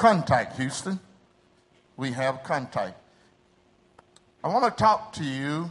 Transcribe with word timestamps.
contact, 0.00 0.56
Houston. 0.56 0.98
We 1.98 2.12
have 2.12 2.42
contact. 2.42 2.94
I 4.42 4.48
want 4.48 4.64
to 4.64 4.70
talk 4.82 5.12
to 5.14 5.22
you 5.22 5.70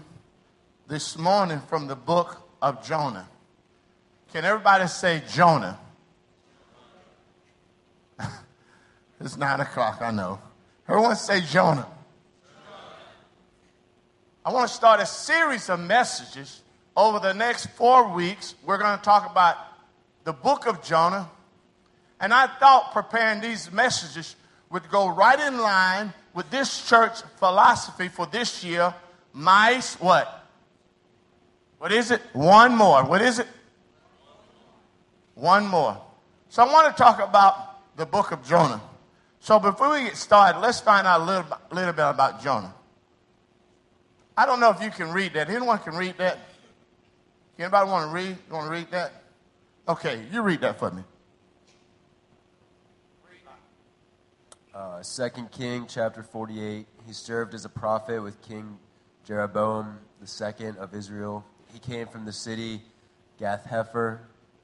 this 0.88 1.18
morning 1.18 1.60
from 1.68 1.88
the 1.88 1.96
book 1.96 2.38
of 2.62 2.86
Jonah. 2.86 3.28
Can 4.32 4.46
everybody 4.46 4.86
say 4.86 5.24
Jonah? 5.32 5.80
it's 9.20 9.36
nine 9.36 9.62
o'clock, 9.62 9.98
I 10.00 10.12
know. 10.12 10.40
Everyone 10.88 11.16
say 11.16 11.42
Jonah. 11.42 11.88
I 14.46 14.54
want 14.54 14.70
to 14.70 14.74
start 14.76 15.00
a 15.00 15.08
series 15.08 15.72
of 15.72 15.80
messages 15.80 16.62
over 16.96 17.18
the 17.18 17.34
next 17.34 17.72
four 17.72 18.14
weeks. 18.14 18.54
We're 18.64 18.78
going 18.78 18.96
to 18.96 19.04
talk 19.04 19.32
about 19.32 19.58
the 20.24 20.34
book 20.34 20.68
of 20.68 20.84
Jonah. 20.84 21.28
And 22.20 22.34
I 22.34 22.48
thought 22.48 22.92
preparing 22.92 23.42
these 23.42 23.72
messages 23.72 24.36
would 24.70 24.90
go 24.90 25.08
right 25.10 25.40
in 25.40 25.60
line 25.60 26.14
with 26.34 26.50
this 26.50 26.88
church 26.88 27.22
philosophy 27.38 28.08
for 28.08 28.26
this 28.26 28.64
year. 28.64 28.94
Mais 29.34 29.96
what? 29.96 30.46
What 31.78 31.92
is 31.92 32.12
it? 32.12 32.22
One 32.34 32.76
more. 32.76 33.04
What 33.06 33.22
is 33.22 33.40
it? 33.40 33.48
One 35.36 35.66
more. 35.66 36.00
So 36.50 36.64
I 36.64 36.72
want 36.72 36.96
to 36.96 37.02
talk 37.02 37.20
about 37.22 37.96
the 37.96 38.06
book 38.06 38.32
of 38.32 38.46
Jonah. 38.46 38.82
So 39.40 39.60
before 39.60 39.92
we 39.92 40.04
get 40.04 40.18
started, 40.18 40.60
let's 40.60 40.82
find 40.82 41.08
out 41.08 41.22
a 41.22 41.24
little, 41.24 41.46
little 41.72 41.94
bit 41.94 42.06
about 42.06 42.44
Jonah. 42.44 42.74
I 44.38 44.46
don't 44.46 44.60
know 44.60 44.70
if 44.72 44.82
you 44.82 44.90
can 44.90 45.12
read 45.12 45.34
that. 45.34 45.50
Anyone 45.50 45.80
can 45.80 45.96
read 45.96 46.18
that? 46.18 46.38
Anybody 47.58 47.90
want 47.90 48.10
to 48.10 48.16
read? 48.16 48.38
Want 48.50 48.66
to 48.68 48.72
read 48.72 48.92
that? 48.92 49.12
Okay, 49.88 50.26
you 50.32 50.42
read 50.42 50.62
that 50.62 50.80
for 50.80 50.92
me. 50.92 51.04
Uh, 54.80 55.04
King 55.52 55.88
chapter 55.90 56.24
48. 56.24 56.88
He 57.06 57.12
served 57.12 57.54
as 57.54 57.66
a 57.66 57.70
prophet 57.70 58.24
with 58.24 58.42
King 58.42 58.80
Jeroboam 59.26 60.00
II 60.22 60.68
of 60.80 60.96
Israel. 60.96 61.44
He 61.74 61.80
came 61.80 62.08
from 62.08 62.24
the 62.24 62.32
city 62.32 62.82
Gath 63.38 63.68
Hepher. 63.70 64.20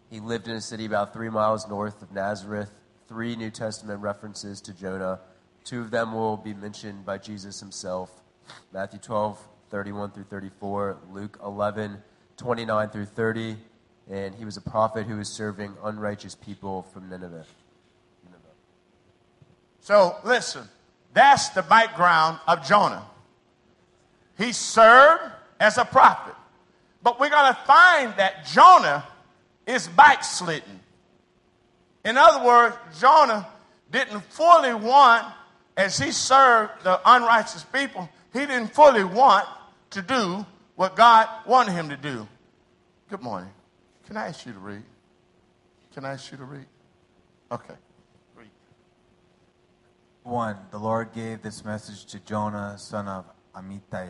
He 0.10 0.22
lived 0.22 0.48
in 0.48 0.56
a 0.56 0.62
city 0.62 0.86
about 0.86 1.12
three 1.12 1.30
miles 1.30 1.68
north 1.68 2.02
of 2.02 2.14
Nazareth. 2.14 2.72
Three 3.10 3.36
New 3.36 3.52
Testament 3.52 4.00
references 4.00 4.62
to 4.62 4.74
Jonah. 4.74 5.20
Two 5.66 5.82
of 5.82 5.92
them 5.92 6.14
will 6.14 6.38
be 6.38 6.54
mentioned 6.54 7.06
by 7.06 7.18
Jesus 7.18 7.60
himself 7.60 8.10
Matthew 8.72 9.00
12, 9.00 9.38
31 9.70 10.12
through 10.12 10.24
34, 10.24 10.98
Luke 11.12 11.38
11, 11.44 12.02
29 12.38 12.90
through 12.90 13.06
30. 13.06 13.58
And 14.10 14.34
he 14.34 14.46
was 14.46 14.56
a 14.56 14.62
prophet 14.62 15.08
who 15.08 15.18
was 15.18 15.28
serving 15.28 15.74
unrighteous 15.84 16.36
people 16.36 16.84
from 16.84 17.10
Nineveh. 17.10 17.46
So 19.86 20.16
listen, 20.24 20.68
that's 21.14 21.50
the 21.50 21.62
background 21.62 22.40
of 22.48 22.66
Jonah. 22.66 23.06
He 24.36 24.52
served 24.52 25.22
as 25.60 25.78
a 25.78 25.86
prophet. 25.86 26.34
But 27.04 27.20
we're 27.20 27.30
going 27.30 27.54
to 27.54 27.60
find 27.68 28.12
that 28.18 28.48
Jonah 28.48 29.06
is 29.68 29.88
backslidden. 29.90 30.80
In 32.04 32.18
other 32.18 32.44
words, 32.44 32.76
Jonah 33.00 33.48
didn't 33.92 34.22
fully 34.22 34.74
want, 34.74 35.24
as 35.78 36.00
he 36.00 36.12
served 36.12 36.84
the 36.84 37.00
unrighteous 37.06 37.64
people, 37.66 38.10
he 38.34 38.40
didn't 38.40 38.74
fully 38.74 39.04
want 39.04 39.48
to 39.92 40.02
do 40.02 40.48
what 40.78 40.96
God 40.96 41.30
wanted 41.46 41.74
him 41.74 41.90
to 41.90 41.98
do. 41.98 42.28
Good 43.12 43.22
morning. 43.22 43.52
Can 44.08 44.18
I 44.18 44.30
ask 44.30 44.48
you 44.48 44.54
to 44.54 44.60
read? 44.60 44.82
Can 45.94 46.06
I 46.06 46.14
ask 46.14 46.32
you 46.32 46.40
to 46.40 46.44
read? 46.44 46.66
Okay. 47.52 47.76
1. 50.26 50.58
The 50.72 50.80
Lord 50.80 51.14
gave 51.14 51.44
this 51.44 51.64
message 51.64 52.06
to 52.06 52.20
Jonah, 52.20 52.76
son 52.80 53.08
of 53.08 53.26
Amittai 53.56 54.10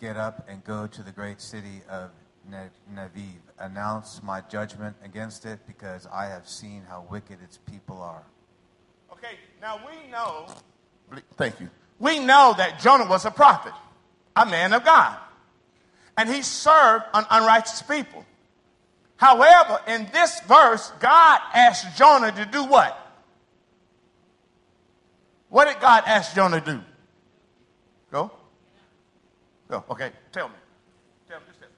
Get 0.00 0.16
up 0.16 0.48
and 0.48 0.64
go 0.64 0.86
to 0.86 1.02
the 1.02 1.12
great 1.12 1.42
city 1.42 1.82
of 1.90 2.10
Nineveh. 2.48 3.36
Announce 3.58 4.22
my 4.22 4.40
judgment 4.42 4.96
against 5.04 5.44
it 5.44 5.58
because 5.66 6.06
I 6.10 6.26
have 6.26 6.48
seen 6.48 6.84
how 6.88 7.04
wicked 7.10 7.38
its 7.42 7.58
people 7.58 8.00
are. 8.00 8.22
Okay, 9.12 9.36
now 9.60 9.78
we 9.86 10.10
know, 10.10 10.46
thank 11.36 11.60
you. 11.60 11.68
We 11.98 12.20
know 12.20 12.54
that 12.56 12.80
Jonah 12.80 13.08
was 13.08 13.26
a 13.26 13.30
prophet, 13.30 13.74
a 14.36 14.46
man 14.46 14.72
of 14.72 14.84
God, 14.84 15.18
and 16.16 16.30
he 16.30 16.40
served 16.40 17.04
an 17.12 17.26
unrighteous 17.28 17.82
people. 17.82 18.24
However, 19.16 19.80
in 19.86 20.08
this 20.12 20.40
verse, 20.48 20.92
God 21.00 21.40
asked 21.52 21.98
Jonah 21.98 22.32
to 22.32 22.46
do 22.46 22.64
what? 22.64 23.07
What 25.48 25.66
did 25.66 25.80
God 25.80 26.04
ask 26.06 26.34
Jonah 26.34 26.60
to 26.60 26.72
do? 26.72 26.80
Go. 28.12 28.30
Go. 29.70 29.84
Okay. 29.90 30.10
Tell 30.32 30.48
me. 30.48 30.54
Tell 31.28 31.40
me. 31.40 31.46
just 31.48 31.60
tell. 31.60 31.68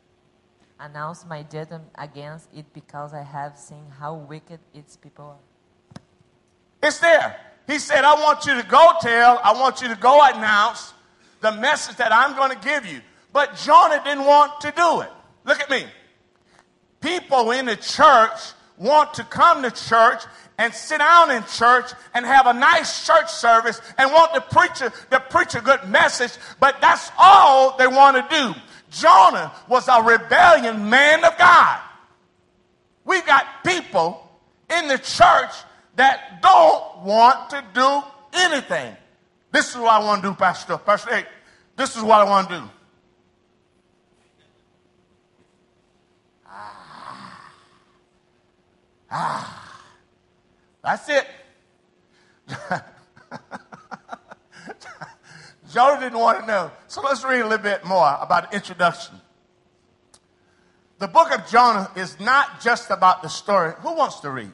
Announce 0.80 1.24
my 1.26 1.42
judgment 1.42 1.84
against 1.96 2.48
it 2.54 2.66
because 2.72 3.12
I 3.14 3.22
have 3.22 3.56
seen 3.56 3.84
how 3.98 4.14
wicked 4.14 4.60
its 4.74 4.96
people 4.96 5.24
are. 5.24 6.00
It's 6.82 6.98
there. 6.98 7.36
He 7.66 7.78
said, 7.78 8.04
I 8.04 8.14
want 8.14 8.46
you 8.46 8.54
to 8.60 8.66
go 8.66 8.94
tell, 9.00 9.40
I 9.44 9.52
want 9.52 9.82
you 9.82 9.88
to 9.88 9.96
go 9.96 10.20
announce 10.24 10.92
the 11.40 11.52
message 11.52 11.96
that 11.96 12.12
I'm 12.12 12.34
going 12.36 12.50
to 12.50 12.58
give 12.66 12.86
you. 12.86 13.00
But 13.32 13.56
Jonah 13.56 14.02
didn't 14.02 14.24
want 14.24 14.60
to 14.62 14.72
do 14.72 15.00
it. 15.02 15.10
Look 15.44 15.60
at 15.60 15.70
me. 15.70 15.84
People 17.00 17.52
in 17.52 17.66
the 17.66 17.76
church 17.76 18.52
want 18.76 19.14
to 19.14 19.24
come 19.24 19.62
to 19.62 19.70
church 19.70 20.22
and 20.60 20.74
sit 20.74 20.98
down 20.98 21.30
in 21.30 21.42
church 21.44 21.90
and 22.12 22.26
have 22.26 22.46
a 22.46 22.52
nice 22.52 23.06
church 23.06 23.32
service 23.32 23.80
and 23.96 24.12
want 24.12 24.34
the 24.34 24.42
preacher 24.42 24.92
to 25.10 25.18
preach 25.18 25.54
a 25.54 25.60
good 25.62 25.88
message, 25.88 26.32
but 26.60 26.78
that's 26.82 27.10
all 27.18 27.78
they 27.78 27.86
want 27.86 28.14
to 28.18 28.36
do. 28.36 28.54
Jonah 28.90 29.52
was 29.68 29.88
a 29.88 30.02
rebellion 30.02 30.90
man 30.90 31.24
of 31.24 31.38
God. 31.38 31.80
We've 33.06 33.24
got 33.24 33.64
people 33.64 34.30
in 34.68 34.86
the 34.86 34.98
church 34.98 35.54
that 35.96 36.42
don't 36.42 37.04
want 37.04 37.48
to 37.50 37.64
do 37.72 38.02
anything. 38.34 38.94
This 39.50 39.70
is 39.70 39.76
what 39.76 39.92
I 39.92 40.04
want 40.04 40.22
to 40.22 40.28
do, 40.28 40.34
Pastor. 40.34 40.76
Pastor, 40.76 41.14
hey, 41.14 41.24
this 41.74 41.96
is 41.96 42.02
what 42.02 42.20
I 42.20 42.24
want 42.24 42.50
to 42.50 42.58
do. 42.58 42.70
Ah. 46.46 47.50
Ah. 49.10 49.60
That's 50.82 51.08
it. 51.08 51.26
Jonah 55.72 56.00
didn't 56.00 56.18
want 56.18 56.40
to 56.40 56.46
know. 56.46 56.70
So 56.88 57.00
let's 57.02 57.24
read 57.24 57.40
a 57.40 57.46
little 57.46 57.62
bit 57.62 57.84
more 57.84 58.18
about 58.20 58.50
the 58.50 58.56
introduction. 58.56 59.20
The 60.98 61.08
book 61.08 61.30
of 61.32 61.48
Jonah 61.48 61.90
is 61.96 62.18
not 62.18 62.60
just 62.60 62.90
about 62.90 63.22
the 63.22 63.28
story. 63.28 63.72
Who 63.78 63.94
wants 63.94 64.20
to 64.20 64.30
read? 64.30 64.52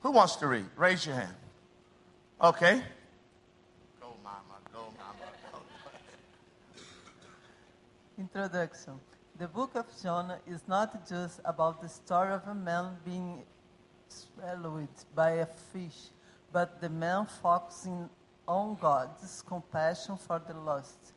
Who 0.00 0.10
wants 0.10 0.36
to 0.36 0.46
read? 0.46 0.66
Raise 0.76 1.06
your 1.06 1.14
hand. 1.14 1.34
Okay. 2.42 2.82
Go, 4.00 4.16
mama. 4.24 4.58
Go, 4.72 4.80
mama. 4.98 5.30
Go. 5.52 5.60
Introduction. 8.18 8.94
The 9.38 9.46
book 9.46 9.70
of 9.74 9.86
Jonah 10.02 10.38
is 10.46 10.60
not 10.66 11.08
just 11.08 11.40
about 11.44 11.80
the 11.80 11.88
story 11.88 12.32
of 12.32 12.46
a 12.48 12.54
man 12.54 12.96
being 13.04 13.44
swallowed 14.12 14.88
by 15.14 15.30
a 15.30 15.46
fish, 15.46 16.10
but 16.52 16.80
the 16.80 16.88
man 16.88 17.26
focusing 17.42 18.08
on 18.46 18.76
God's 18.80 19.42
compassion 19.46 20.16
for 20.16 20.40
the 20.46 20.54
lost. 20.54 21.12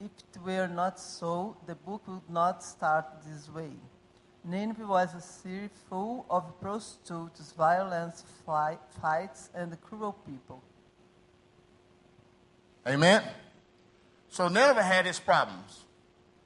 If 0.00 0.10
it 0.10 0.40
were 0.44 0.68
not 0.68 1.00
so, 1.00 1.56
the 1.66 1.74
book 1.74 2.02
would 2.06 2.28
not 2.28 2.62
start 2.62 3.06
this 3.26 3.48
way. 3.48 3.72
Nineveh 4.44 4.86
was 4.86 5.14
a 5.14 5.20
city 5.20 5.70
full 5.88 6.26
of 6.28 6.60
prostitutes, 6.60 7.52
violence, 7.52 8.24
fights, 8.44 9.48
and 9.54 9.80
cruel 9.80 10.12
people. 10.26 10.62
Amen. 12.86 13.22
So 14.28 14.48
Nineveh 14.48 14.82
had 14.82 15.06
its 15.06 15.18
problems, 15.18 15.84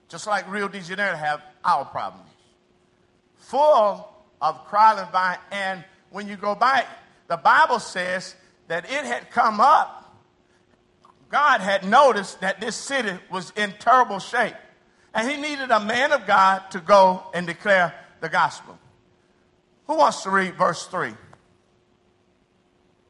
just 0.09 0.26
like 0.26 0.49
Rio 0.49 0.69
de 0.69 0.81
Janeiro 0.81 1.17
have 1.17 1.43
our 1.64 1.85
problems. 1.87 2.31
Full 3.38 4.09
of 4.40 4.67
vine. 5.12 5.38
And 5.50 5.85
when 6.11 6.29
you 6.29 6.37
go 6.37 6.55
back, 6.55 6.87
the 7.29 7.37
Bible 7.37 7.79
says 7.79 8.35
that 8.69 8.85
it 8.85 9.05
had 9.05 9.31
come 9.31 9.61
up. 9.61 10.17
God 11.31 11.61
had 11.61 11.85
noticed 11.85 12.40
that 12.40 12.61
this 12.61 12.75
city 12.75 13.12
was 13.31 13.52
in 13.56 13.75
terrible 13.79 14.19
shape. 14.19 14.55
And 15.14 15.29
he 15.29 15.37
needed 15.37 15.70
a 15.70 15.81
man 15.81 16.12
of 16.12 16.26
God 16.26 16.70
to 16.70 16.81
go 16.81 17.25
and 17.35 17.46
declare 17.46 17.94
the 18.20 18.29
gospel. 18.29 18.79
Who 19.87 19.96
wants 19.96 20.23
to 20.23 20.31
read 20.31 20.55
verse 20.56 20.87
3? 20.87 21.12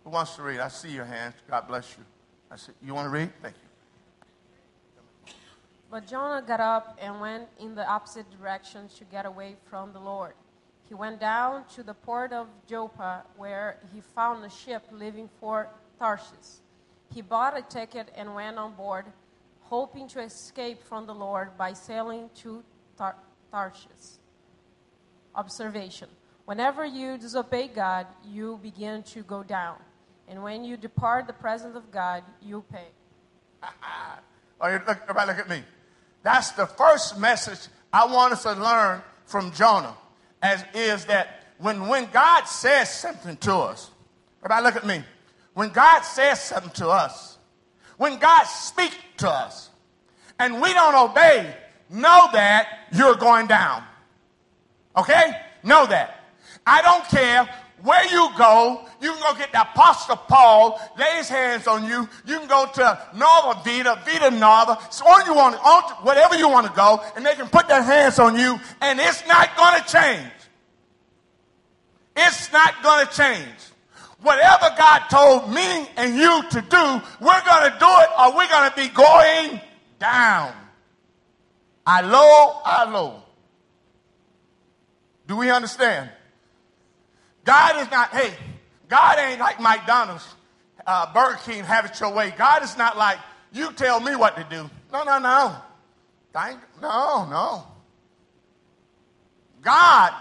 Who 0.04 0.10
wants 0.10 0.36
to 0.36 0.42
read? 0.42 0.60
I 0.60 0.68
see 0.68 0.90
your 0.90 1.04
hands. 1.04 1.34
God 1.50 1.68
bless 1.68 1.96
you. 1.98 2.04
I 2.50 2.56
see, 2.56 2.72
you 2.82 2.94
want 2.94 3.06
to 3.06 3.10
read? 3.10 3.30
Thank 3.42 3.54
you. 3.56 5.32
But 5.90 6.06
Jonah 6.06 6.42
got 6.46 6.60
up 6.60 6.98
and 7.00 7.20
went 7.20 7.44
in 7.58 7.74
the 7.74 7.86
opposite 7.88 8.26
direction 8.38 8.88
to 8.96 9.04
get 9.04 9.26
away 9.26 9.56
from 9.70 9.92
the 9.92 9.98
Lord. 9.98 10.34
He 10.88 10.94
went 10.94 11.20
down 11.20 11.64
to 11.74 11.82
the 11.82 11.94
port 11.94 12.32
of 12.32 12.48
Joppa, 12.66 13.24
where 13.36 13.78
he 13.92 14.00
found 14.00 14.44
a 14.44 14.50
ship 14.50 14.82
leaving 14.90 15.28
for 15.38 15.68
Tarshish. 15.98 16.60
He 17.12 17.20
bought 17.22 17.56
a 17.56 17.62
ticket 17.62 18.08
and 18.16 18.34
went 18.34 18.58
on 18.58 18.74
board, 18.74 19.06
hoping 19.62 20.08
to 20.08 20.20
escape 20.20 20.82
from 20.82 21.06
the 21.06 21.14
Lord 21.14 21.56
by 21.58 21.72
sailing 21.74 22.30
to 22.36 22.62
Tar- 22.96 23.16
Tarshish. 23.50 24.18
Observation 25.34 26.08
Whenever 26.48 26.82
you 26.86 27.18
disobey 27.18 27.68
God, 27.68 28.06
you 28.24 28.58
begin 28.62 29.02
to 29.02 29.22
go 29.22 29.42
down. 29.42 29.76
And 30.28 30.42
when 30.42 30.64
you 30.64 30.78
depart 30.78 31.26
the 31.26 31.34
presence 31.34 31.76
of 31.76 31.90
God, 31.90 32.22
you 32.40 32.64
pay. 32.72 32.86
Ah, 33.62 33.74
ah. 33.82 34.18
Look, 34.62 34.98
everybody 35.02 35.26
look 35.28 35.40
at 35.40 35.48
me. 35.50 35.62
That's 36.22 36.52
the 36.52 36.64
first 36.64 37.18
message 37.18 37.68
I 37.92 38.06
want 38.06 38.32
us 38.32 38.44
to 38.44 38.52
learn 38.54 39.02
from 39.26 39.52
Jonah, 39.52 39.94
as 40.42 40.64
is 40.74 41.04
that 41.06 41.44
when, 41.58 41.88
when 41.88 42.08
God 42.12 42.44
says 42.44 42.90
something 42.90 43.36
to 43.38 43.54
us, 43.54 43.90
everybody 44.40 44.64
look 44.64 44.76
at 44.76 44.86
me. 44.86 45.02
When 45.54 45.70
God 45.70 46.02
says 46.02 46.40
something 46.40 46.70
to 46.72 46.88
us, 46.88 47.38
when 47.96 48.18
God 48.18 48.44
speaks 48.44 48.96
to 49.18 49.28
us, 49.28 49.70
and 50.38 50.62
we 50.62 50.72
don't 50.72 51.10
obey, 51.10 51.52
know 51.90 52.28
that 52.32 52.86
you're 52.92 53.16
going 53.16 53.48
down. 53.48 53.82
Okay? 54.96 55.32
Know 55.64 55.86
that. 55.86 56.20
I 56.66 56.82
don't 56.82 57.04
care 57.06 57.48
where 57.82 58.04
you 58.06 58.30
go. 58.36 58.84
You 59.00 59.12
can 59.12 59.20
go 59.20 59.38
get 59.38 59.52
the 59.52 59.62
Apostle 59.62 60.16
Paul, 60.16 60.80
lay 60.98 61.16
his 61.16 61.28
hands 61.28 61.66
on 61.66 61.84
you. 61.84 62.08
You 62.26 62.38
can 62.38 62.48
go 62.48 62.66
to 62.74 63.00
Nova 63.14 63.60
Vita, 63.64 64.00
Vita 64.04 64.30
Nova, 64.30 64.78
so 64.90 65.04
you 65.24 65.34
want, 65.34 65.56
whatever 66.04 66.36
you 66.36 66.48
want 66.48 66.66
to 66.66 66.72
go, 66.72 67.02
and 67.16 67.24
they 67.24 67.34
can 67.34 67.48
put 67.48 67.68
their 67.68 67.82
hands 67.82 68.18
on 68.18 68.36
you, 68.36 68.58
and 68.80 68.98
it's 68.98 69.26
not 69.26 69.56
going 69.56 69.80
to 69.80 69.92
change. 69.92 70.32
It's 72.16 72.52
not 72.52 72.82
going 72.82 73.06
to 73.06 73.12
change. 73.12 73.58
Whatever 74.20 74.74
God 74.76 75.02
told 75.08 75.52
me 75.52 75.88
and 75.96 76.16
you 76.16 76.42
to 76.50 76.60
do, 76.60 77.02
we're 77.20 77.44
going 77.44 77.70
to 77.70 77.76
do 77.78 77.86
it, 77.86 78.08
or 78.18 78.34
we're 78.36 78.48
going 78.48 78.70
to 78.70 78.76
be 78.76 78.88
going 78.88 79.60
down. 80.00 80.52
I 81.86 82.00
low, 82.00 82.60
I 82.64 82.90
low. 82.90 83.22
Do 85.28 85.36
we 85.36 85.50
understand? 85.50 86.10
God 87.48 87.80
is 87.80 87.90
not, 87.90 88.10
hey, 88.10 88.34
God 88.90 89.18
ain't 89.18 89.40
like 89.40 89.58
McDonald's, 89.58 90.34
uh, 90.86 91.10
Burger 91.14 91.38
King, 91.46 91.64
have 91.64 91.86
it 91.86 91.98
your 91.98 92.12
way. 92.12 92.30
God 92.36 92.62
is 92.62 92.76
not 92.76 92.98
like, 92.98 93.16
you 93.54 93.72
tell 93.72 94.00
me 94.00 94.14
what 94.16 94.36
to 94.36 94.46
do. 94.50 94.68
No, 94.92 95.02
no, 95.02 95.18
no. 95.18 95.56
Thank, 96.30 96.58
no, 96.82 97.24
no. 97.24 97.64
God 99.62 100.12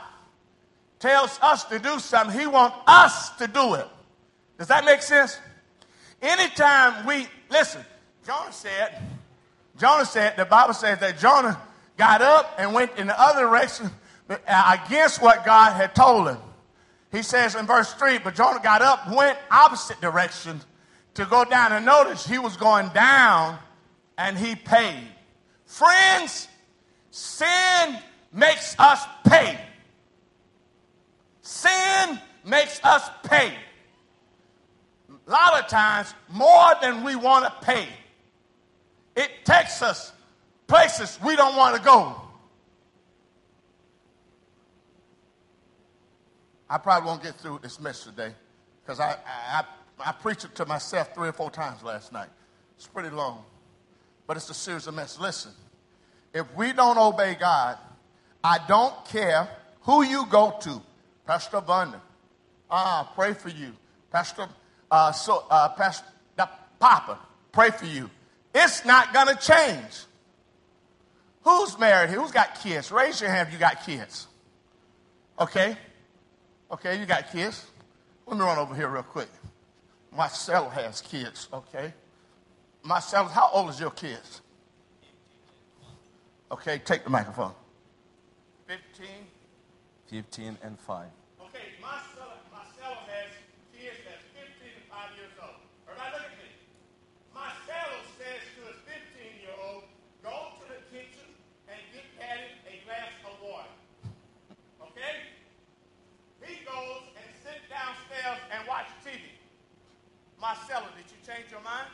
tells 0.99 1.37
us 1.41 1.65
to 1.65 1.79
do 1.79 1.99
something, 1.99 2.39
He 2.39 2.47
wants 2.47 2.77
us 2.87 3.31
to 3.39 3.47
do 3.49 3.73
it. 3.73 3.87
Does 4.57 4.69
that 4.69 4.85
make 4.85 5.01
sense? 5.01 5.37
Anytime 6.21 7.05
we, 7.05 7.27
listen, 7.49 7.81
Jonah 8.25 8.53
said, 8.53 9.01
Jonah 9.77 10.05
said, 10.05 10.37
the 10.37 10.45
Bible 10.45 10.73
says 10.73 10.99
that 10.99 11.19
Jonah 11.19 11.59
got 11.97 12.21
up 12.21 12.55
and 12.57 12.73
went 12.73 12.97
in 12.97 13.07
the 13.07 13.21
other 13.21 13.41
direction 13.41 13.91
against 14.29 15.21
what 15.21 15.43
God 15.43 15.73
had 15.73 15.93
told 15.93 16.29
him. 16.29 16.37
He 17.11 17.21
says 17.23 17.55
in 17.55 17.65
verse 17.65 17.93
3, 17.93 18.19
but 18.19 18.35
Jonah 18.35 18.59
got 18.61 18.81
up, 18.81 19.09
went 19.11 19.37
opposite 19.49 19.99
direction 20.01 20.61
to 21.13 21.25
go 21.25 21.45
down. 21.45 21.71
And 21.71 21.85
notice 21.85 22.27
he 22.27 22.37
was 22.37 22.57
going 22.57 22.89
down 22.89 23.57
and 24.17 24.37
he 24.37 24.55
paid. 24.55 25.07
Friends, 25.65 26.47
sin 27.11 27.97
makes 28.33 28.75
us 28.77 29.03
pay. 29.25 29.59
Sin 31.41 32.19
makes 32.45 32.81
us 32.83 33.09
pay. 33.23 33.53
A 35.09 35.31
lot 35.31 35.61
of 35.61 35.69
times, 35.69 36.13
more 36.29 36.73
than 36.81 37.03
we 37.03 37.15
want 37.15 37.45
to 37.45 37.65
pay. 37.65 37.85
It 39.15 39.29
takes 39.45 39.81
us 39.81 40.11
places 40.67 41.17
we 41.23 41.35
don't 41.35 41.55
want 41.55 41.75
to 41.75 41.81
go. 41.81 42.21
I 46.69 46.77
probably 46.77 47.07
won't 47.07 47.23
get 47.23 47.35
through 47.35 47.59
this 47.61 47.79
message 47.79 48.15
today 48.15 48.33
because 48.83 48.99
I, 48.99 49.15
I, 49.25 49.63
I, 50.05 50.11
preached 50.11 50.43
it 50.43 50.55
to 50.55 50.65
myself 50.65 51.13
three 51.15 51.29
or 51.29 51.33
four 51.33 51.49
times 51.49 51.81
last 51.81 52.11
night. 52.11 52.27
It's 52.75 52.87
pretty 52.87 53.09
long, 53.09 53.43
but 54.25 54.37
it's 54.37 54.49
a 54.49 54.53
series 54.53 54.85
of 54.87 54.93
messages. 54.93 55.19
Listen, 55.21 55.51
if 56.33 56.53
we 56.55 56.73
don't 56.73 56.97
obey 56.97 57.35
God, 57.35 57.77
I 58.43 58.59
don't 58.67 58.93
care 59.05 59.49
who 59.81 60.03
you 60.03 60.25
go 60.25 60.55
to. 60.61 60.81
Pastor 61.25 61.57
Abundant, 61.57 62.03
ah, 62.69 63.11
pray 63.15 63.33
for 63.33 63.49
you. 63.49 63.73
Pastor, 64.11 64.47
uh, 64.91 65.11
so, 65.11 65.45
uh, 65.49 65.69
Pastor 65.69 66.05
Papa, 66.79 67.19
pray 67.51 67.71
for 67.71 67.85
you. 67.85 68.09
It's 68.53 68.85
not 68.85 69.13
going 69.13 69.27
to 69.27 69.35
change. 69.35 70.05
Who's 71.43 71.79
married 71.79 72.09
here? 72.09 72.19
Who's 72.19 72.31
got 72.31 72.59
kids? 72.61 72.91
Raise 72.91 73.21
your 73.21 73.29
hand 73.29 73.47
if 73.47 73.53
you 73.53 73.59
got 73.59 73.85
kids. 73.85 74.27
Okay? 75.39 75.77
Okay, 76.69 76.99
you 76.99 77.05
got 77.05 77.31
kids? 77.31 77.65
Let 78.25 78.37
me 78.37 78.43
run 78.43 78.57
over 78.57 78.75
here 78.75 78.89
real 78.89 79.03
quick. 79.03 79.29
Marcelo 80.15 80.67
has 80.69 80.99
kids, 81.01 81.47
okay? 81.53 81.93
Marcelo, 82.83 83.27
how 83.27 83.49
old 83.53 83.69
is 83.69 83.79
your 83.79 83.91
kids? 83.91 84.41
Okay, 86.51 86.79
take 86.79 87.03
the 87.03 87.09
microphone. 87.09 87.53
15? 88.67 89.07
15 90.07 90.57
and 90.63 90.79
5. 90.79 91.07
Okay, 91.39 91.67
Marcelo, 91.81 92.35
Marcelo 92.51 92.99
has 93.11 93.31
kids 93.71 93.99
that's 94.07 94.23
15 94.35 94.67
and 94.67 94.87
5 94.91 95.19
years 95.19 95.35
old. 95.43 95.59
Everybody 95.87 96.11
look 96.15 96.27
at 96.27 96.39
me. 96.39 96.51
Marcelo 97.35 97.99
says 98.19 98.43
to 98.55 98.61
his 98.71 98.79
15 98.87 99.43
year 99.43 99.55
old, 99.55 99.83
go 100.23 100.55
to 100.59 100.63
the 100.67 100.79
kitchen 100.91 101.27
and 101.67 101.79
get 101.95 102.07
Patty 102.19 102.47
a 102.67 102.83
glass 102.87 103.11
of 103.27 103.35
water. 103.39 103.71
Okay? 104.91 105.15
He 106.47 106.63
goes 106.63 107.03
and 107.19 107.27
sits 107.43 107.67
downstairs 107.67 108.39
and 108.55 108.63
watch 108.71 108.87
TV. 109.03 109.35
Marcelo, 110.47 110.87
did 110.95 111.03
you 111.11 111.17
change 111.27 111.51
your 111.51 111.59
mind? 111.59 111.89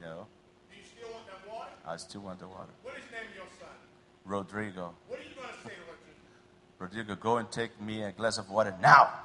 No, 0.00 0.26
Do 0.70 0.76
you 0.78 0.82
still 0.82 1.12
want 1.12 1.26
that 1.26 1.46
water? 1.46 1.72
I 1.86 1.98
still 1.98 2.22
want 2.22 2.38
the 2.38 2.48
water. 2.48 2.72
What 2.82 2.94
is 2.96 3.04
the 3.04 3.16
name 3.16 3.26
of 3.28 3.36
your 3.36 3.44
son? 3.60 3.68
Rodrigo. 4.24 4.94
What 5.08 5.20
are 5.20 5.22
you 5.22 5.28
going 5.36 5.48
to 5.48 5.54
say 5.56 5.74
to 5.74 5.82
Rodrigo? 6.78 7.12
Rodrigo, 7.12 7.14
go 7.16 7.36
and 7.36 7.52
take 7.52 7.78
me 7.82 8.02
a 8.02 8.12
glass 8.12 8.38
of 8.38 8.48
water 8.48 8.74
now. 8.80 9.10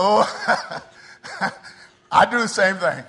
Oh, 0.00 0.22
I 2.12 2.24
do 2.26 2.38
the 2.38 2.46
same 2.46 2.76
thing. 2.76 3.02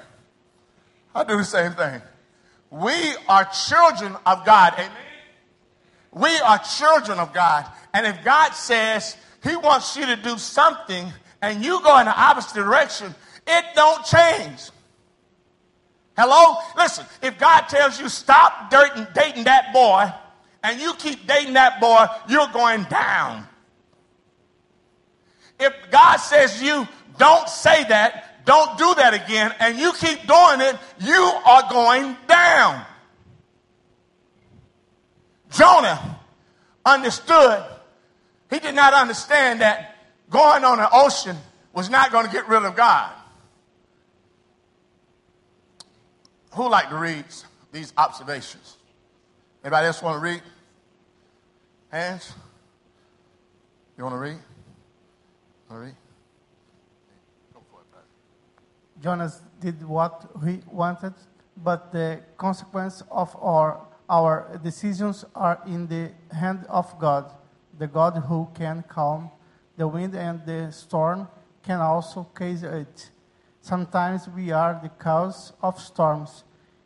I 1.13 1.23
do 1.23 1.37
the 1.37 1.43
same 1.43 1.73
thing. 1.73 2.01
We 2.71 3.13
are 3.27 3.45
children 3.45 4.17
of 4.25 4.43
God. 4.43 4.73
Amen. 4.73 5.08
We 6.11 6.37
are 6.39 6.57
children 6.59 7.19
of 7.19 7.33
God. 7.33 7.65
And 7.93 8.05
if 8.05 8.23
God 8.23 8.51
says 8.51 9.15
he 9.43 9.55
wants 9.55 9.95
you 9.95 10.05
to 10.05 10.15
do 10.15 10.37
something 10.37 11.11
and 11.41 11.63
you 11.63 11.81
go 11.81 11.99
in 11.99 12.05
the 12.05 12.19
opposite 12.19 12.55
direction, 12.55 13.13
it 13.47 13.65
don't 13.75 14.03
change. 14.05 14.69
Hello? 16.17 16.57
Listen, 16.75 17.05
if 17.21 17.37
God 17.39 17.61
tells 17.61 17.99
you 17.99 18.09
stop 18.09 18.69
dating, 18.69 19.07
dating 19.13 19.43
that 19.45 19.71
boy 19.71 20.11
and 20.63 20.79
you 20.79 20.93
keep 20.95 21.25
dating 21.25 21.53
that 21.53 21.79
boy, 21.79 22.05
you're 22.27 22.51
going 22.51 22.83
down. 22.85 23.47
If 25.59 25.73
God 25.91 26.17
says 26.17 26.61
you 26.61 26.87
don't 27.17 27.47
say 27.47 27.83
that, 27.85 28.45
don't 28.45 28.77
do 28.77 28.95
that 28.95 29.13
again, 29.13 29.53
and 29.59 29.77
you 29.77 29.93
keep 29.93 30.25
doing 30.25 30.61
it, 30.61 30.75
you 30.99 31.31
are 31.45 31.69
going 31.69 32.17
down. 32.27 32.85
Jonah 35.59 36.19
understood, 36.85 37.65
he 38.49 38.59
did 38.59 38.75
not 38.75 38.93
understand 38.93 39.59
that 39.59 39.97
going 40.29 40.63
on 40.63 40.77
the 40.77 40.87
ocean 40.89 41.35
was 41.73 41.89
not 41.89 42.13
going 42.13 42.25
to 42.25 42.31
get 42.31 42.47
rid 42.47 42.63
of 42.63 42.77
God. 42.77 43.11
Who 46.53 46.69
like 46.69 46.89
to 46.89 46.95
read 46.95 47.25
these 47.73 47.91
observations? 47.97 48.77
Anybody 49.61 49.87
else 49.87 50.01
want 50.01 50.15
to 50.15 50.21
read? 50.21 50.41
Hands? 51.91 52.33
You 53.97 54.05
want 54.05 54.15
to 54.15 54.19
read? 54.19 54.37
Want 55.69 55.81
to 55.81 55.85
read? 55.87 55.95
Jonas 59.03 59.41
did 59.59 59.85
what 59.85 60.29
he 60.45 60.61
wanted, 60.71 61.13
but 61.57 61.91
the 61.91 62.21
consequence 62.37 63.03
of 63.11 63.35
our, 63.41 63.81
our 64.09 64.59
decisions 64.63 65.23
are 65.35 65.61
in 65.67 65.87
the 65.87 66.11
hand 66.35 66.65
of 66.67 66.97
God. 66.99 67.31
The 67.77 67.87
God 67.87 68.23
who 68.27 68.49
can 68.53 68.83
calm 68.87 69.29
the 69.77 69.87
wind 69.87 70.15
and 70.15 70.45
the 70.45 70.71
storm 70.71 71.27
can 71.63 71.79
also 71.79 72.23
cause 72.33 72.63
it. 72.63 73.11
Sometimes 73.61 74.27
we 74.27 74.51
are 74.51 74.79
the 74.81 74.89
cause 74.89 75.53
of 75.61 75.79
storms. 75.79 76.43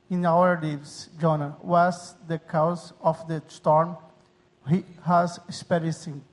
in 0.09 0.25
our 0.25 0.59
lives, 0.61 1.09
Jonah, 1.19 1.55
was 1.61 2.15
the 2.27 2.37
cause 2.37 2.93
of 3.01 3.27
the 3.27 3.41
storm 3.47 3.97
he 4.69 4.83
has 5.03 5.39
experiencing. 5.47 6.23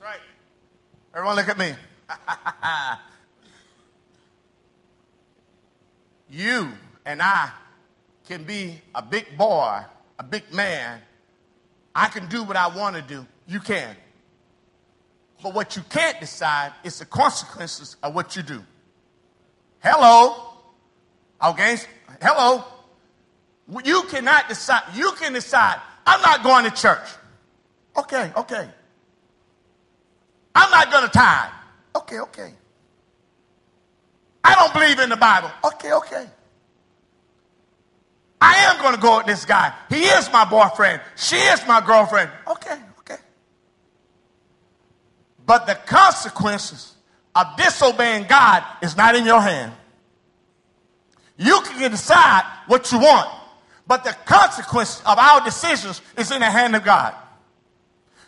That's 0.00 0.10
right. 0.10 0.20
Everyone 1.14 1.36
look 1.36 1.48
at 1.48 1.58
me. 1.58 1.74
you 6.28 6.72
and 7.06 7.22
I 7.22 7.50
can 8.26 8.44
be 8.44 8.80
a 8.94 9.02
big 9.02 9.36
boy, 9.36 9.82
a 10.22 10.24
big 10.24 10.52
man. 10.52 11.00
I 11.94 12.06
can 12.06 12.28
do 12.28 12.44
what 12.44 12.56
I 12.56 12.68
want 12.68 12.94
to 12.96 13.02
do. 13.02 13.26
You 13.48 13.58
can. 13.58 13.96
But 15.42 15.52
what 15.52 15.74
you 15.74 15.82
can't 15.90 16.18
decide 16.20 16.72
is 16.84 17.00
the 17.00 17.04
consequences 17.04 17.96
of 18.02 18.14
what 18.14 18.36
you 18.36 18.42
do. 18.42 18.62
Hello. 19.80 20.54
Okay. 21.44 21.76
Hello. 22.20 22.64
You 23.84 24.02
cannot 24.04 24.48
decide. 24.48 24.82
You 24.94 25.12
can 25.18 25.32
decide, 25.32 25.80
I'm 26.06 26.22
not 26.22 26.44
going 26.44 26.64
to 26.64 26.70
church. 26.70 27.08
Okay, 27.96 28.30
okay. 28.36 28.68
I'm 30.54 30.70
not 30.70 30.90
going 30.92 31.04
to 31.04 31.10
tithe. 31.10 31.50
Okay, 31.96 32.20
okay. 32.20 32.54
I 34.44 34.54
don't 34.54 34.72
believe 34.72 34.98
in 35.00 35.08
the 35.08 35.16
Bible. 35.16 35.50
Okay, 35.64 35.92
okay. 35.92 36.26
I 38.42 38.72
am 38.72 38.82
going 38.82 38.96
to 38.96 39.00
go 39.00 39.18
with 39.18 39.26
this 39.26 39.44
guy. 39.44 39.72
He 39.88 40.02
is 40.02 40.28
my 40.32 40.44
boyfriend. 40.44 41.00
She 41.14 41.36
is 41.36 41.64
my 41.68 41.80
girlfriend. 41.80 42.28
Okay, 42.48 42.76
okay. 42.98 43.18
But 45.46 45.68
the 45.68 45.76
consequences 45.76 46.92
of 47.36 47.46
disobeying 47.56 48.26
God 48.26 48.64
is 48.82 48.96
not 48.96 49.14
in 49.14 49.24
your 49.24 49.40
hand. 49.40 49.72
You 51.36 51.60
can 51.60 51.88
decide 51.92 52.42
what 52.66 52.90
you 52.90 52.98
want, 52.98 53.30
but 53.86 54.02
the 54.02 54.16
consequence 54.24 55.00
of 55.06 55.18
our 55.18 55.44
decisions 55.44 56.02
is 56.18 56.32
in 56.32 56.40
the 56.40 56.50
hand 56.50 56.74
of 56.74 56.84
God. 56.84 57.14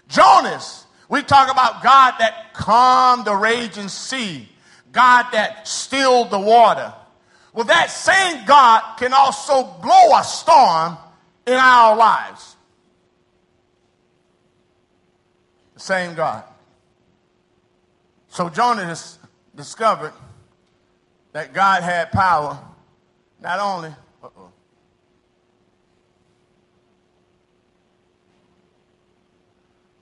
Jonas, 0.09 0.87
we 1.09 1.23
talk 1.23 1.50
about 1.50 1.83
God 1.83 2.14
that 2.21 2.54
calmed 2.54 3.25
the 3.25 3.35
raging 3.35 3.88
sea, 3.88 4.49
God 4.92 5.26
that 5.33 5.66
stilled 5.66 6.30
the 6.30 6.38
water. 6.38 6.94
Well, 7.54 7.64
that 7.66 7.88
same 7.88 8.44
God 8.46 8.96
can 8.99 9.12
also 9.12 9.62
blow 9.80 10.18
a 10.18 10.25
storm 10.25 10.99
in 11.46 11.54
our 11.54 11.96
lives. 11.96 12.56
The 15.75 15.80
same 15.80 16.14
God. 16.14 16.42
So 18.28 18.49
Jonah 18.49 18.96
discovered 19.54 20.12
that 21.32 21.54
God 21.54 21.84
had 21.84 22.11
power 22.11 22.58
not 23.40 23.61
only. 23.61 23.94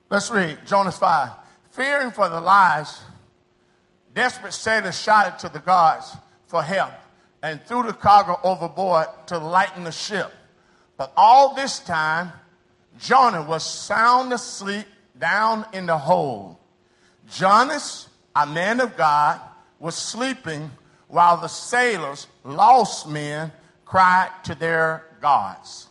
Let's 0.09 0.31
read 0.31 0.59
Jonas 0.67 0.97
5. 0.97 1.31
Fearing 1.71 2.13
for 2.13 2.31
the 2.31 2.41
lives, 2.41 3.03
desperate 4.15 4.53
sailors 4.53 4.99
shouted 4.99 5.39
to 5.41 5.53
the 5.53 5.59
gods 5.59 6.17
for 6.47 6.63
help 6.63 6.93
and 7.43 7.61
threw 7.65 7.83
the 7.83 7.93
cargo 7.93 8.39
overboard 8.45 9.07
to 9.27 9.39
lighten 9.39 9.85
the 9.85 9.93
ship. 9.93 10.33
But 10.97 11.13
all 11.17 11.55
this 11.55 11.81
time, 11.81 12.33
Jonah 12.99 13.43
was 13.43 13.65
sound 13.65 14.33
asleep 14.33 14.87
down 15.19 15.67
in 15.73 15.87
the 15.87 15.99
hold. 15.99 16.57
Jonas, 17.29 18.09
a 18.37 18.47
man 18.47 18.81
of 18.81 18.97
God, 18.97 19.41
was 19.79 19.97
sleeping 19.97 20.71
while 21.09 21.37
the 21.37 21.49
sailors, 21.49 22.27
lost 22.45 23.09
men, 23.09 23.53
cried 23.85 24.31
to 24.45 24.55
their 24.55 25.05
gods. 25.21 25.89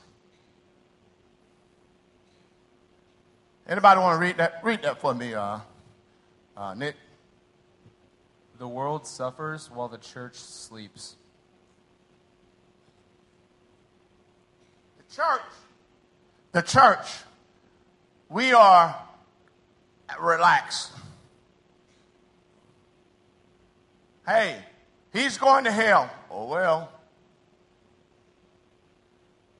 Anybody 3.67 3.99
want 3.99 4.15
to 4.15 4.19
read 4.19 4.37
that? 4.37 4.59
Read 4.63 4.81
that 4.83 4.99
for 4.99 5.13
me, 5.13 5.33
uh, 5.33 5.59
uh, 6.57 6.73
Nick. 6.73 6.95
The 8.57 8.67
world 8.67 9.05
suffers 9.07 9.69
while 9.71 9.87
the 9.87 9.97
church 9.97 10.35
sleeps. 10.35 11.15
Church, 15.15 15.41
the 16.53 16.61
church, 16.61 17.07
we 18.29 18.53
are 18.53 18.95
relaxed. 20.19 20.91
Hey, 24.25 24.57
he's 25.11 25.37
going 25.37 25.65
to 25.65 25.71
hell. 25.71 26.09
Oh, 26.29 26.47
well. 26.47 26.89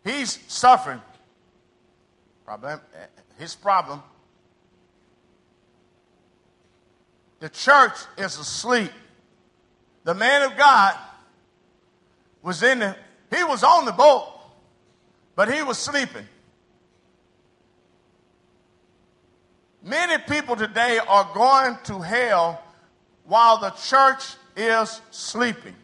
He's 0.06 0.40
suffering. 0.48 1.02
Problem, 2.46 2.80
eh, 2.96 3.06
his 3.38 3.56
problem. 3.56 4.02
The 7.40 7.50
church 7.50 7.98
is 8.18 8.38
asleep. 8.38 8.92
The 10.04 10.14
man 10.14 10.44
of 10.44 10.58
God 10.58 10.98
was 12.42 12.64
in 12.64 12.80
the, 12.80 12.96
he 13.36 13.44
was 13.44 13.64
on 13.64 13.86
the 13.86 13.92
boat, 13.92 14.31
but 15.36 15.54
he 15.54 15.64
was 15.64 15.78
sleeping. 15.78 16.28
Many 19.84 20.22
people 20.24 20.56
today 20.56 21.00
are 21.00 21.30
going 21.34 21.78
to 21.86 22.00
hell 22.00 22.62
while 23.26 23.60
the 23.60 23.72
church 23.72 24.36
is 24.56 25.02
sleeping. 25.10 25.76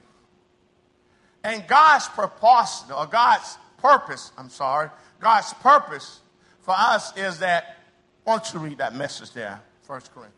And 1.44 1.66
God's 1.68 2.08
purpose, 2.10 2.84
or 2.96 3.06
God's 3.08 3.58
purpose, 3.78 4.32
I'm 4.38 4.50
sorry, 4.50 4.90
God's 5.20 5.54
purpose 5.56 6.20
for 6.62 6.76
us 6.78 7.16
is 7.16 7.40
that, 7.40 7.78
why 8.24 8.38
don't 8.38 8.54
you 8.54 8.60
read 8.60 8.78
that 8.80 8.94
message 8.94 9.32
there, 9.32 9.62
First 9.84 10.14
Corinthians? 10.14 10.34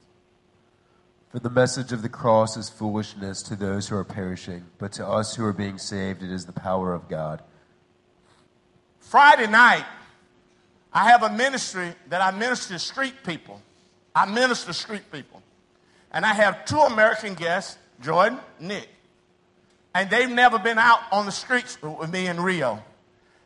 For 1.31 1.39
the 1.39 1.49
message 1.49 1.91
of 1.91 2.01
the 2.01 2.09
cross 2.09 2.55
is 2.55 2.69
foolishness 2.69 3.41
to 3.43 3.55
those 3.55 3.87
who 3.87 3.95
are 3.95 4.03
perishing, 4.03 4.65
but 4.77 4.91
to 4.93 5.07
us 5.07 5.35
who 5.35 5.43
are 5.45 5.53
being 5.53 5.77
saved, 5.77 6.23
it 6.23 6.31
is 6.31 6.45
the 6.45 6.53
power 6.53 6.93
of 6.93 7.09
God. 7.09 7.41
Friday 8.99 9.47
night, 9.47 9.85
I 10.93 11.09
have 11.09 11.23
a 11.23 11.29
ministry 11.29 11.93
that 12.09 12.21
I 12.21 12.31
minister 12.31 12.73
to 12.73 12.79
street 12.79 13.15
people. 13.25 13.61
I 14.15 14.25
minister 14.25 14.67
to 14.67 14.73
street 14.73 15.11
people. 15.11 15.41
And 16.11 16.25
I 16.25 16.33
have 16.33 16.65
two 16.65 16.79
American 16.79 17.35
guests, 17.35 17.77
Jordan, 18.01 18.39
Nick. 18.59 18.89
And 19.93 20.09
they've 20.09 20.29
never 20.29 20.59
been 20.59 20.77
out 20.77 20.99
on 21.11 21.25
the 21.25 21.31
streets 21.31 21.77
with 21.81 22.11
me 22.11 22.27
in 22.27 22.39
Rio. 22.39 22.83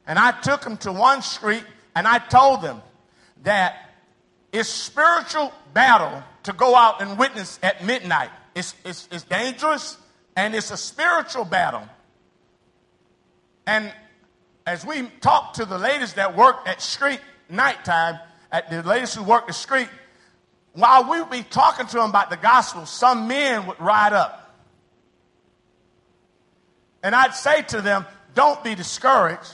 And 0.08 0.20
I 0.20 0.32
took 0.32 0.62
them 0.62 0.78
to 0.78 0.92
one 0.92 1.22
street 1.22 1.64
and 1.96 2.08
I 2.08 2.20
told 2.20 2.62
them 2.62 2.82
that 3.44 3.92
it's 4.52 4.70
spiritual 4.70 5.52
battle 5.74 6.24
to 6.44 6.54
go 6.54 6.76
out 6.76 7.02
and 7.02 7.18
witness 7.18 7.60
at 7.64 7.84
midnight. 7.84 8.30
It's, 8.56 8.76
it's, 8.86 9.08
it's 9.12 9.24
dangerous 9.24 9.98
and 10.36 10.54
it's 10.56 10.72
a 10.72 10.78
spiritual 10.78 11.46
battle. 11.46 11.88
And 13.66 13.92
as 14.65 14.86
we 14.86 15.03
talked 15.22 15.58
to 15.58 15.65
the 15.65 15.77
ladies 15.77 16.13
that 16.13 16.36
work 16.36 16.67
at 16.67 16.82
street 16.82 17.20
nighttime, 17.50 18.20
at 18.51 18.70
the 18.70 18.84
ladies 18.84 19.13
who 19.13 19.24
work 19.24 19.48
the 19.48 19.53
street, 19.53 19.89
while 20.74 21.10
we 21.10 21.20
would 21.20 21.29
be 21.29 21.43
talking 21.43 21.86
to 21.86 21.98
them 21.98 22.10
about 22.10 22.29
the 22.29 22.38
gospel, 22.38 22.86
some 22.86 23.27
men 23.27 23.67
would 23.67 23.79
ride 23.79 24.13
up. 24.13 24.55
And 27.03 27.13
I'd 27.13 27.34
say 27.34 27.62
to 27.63 27.82
them, 27.82 28.05
don't 28.34 28.63
be 28.63 28.74
discouraged 28.74 29.51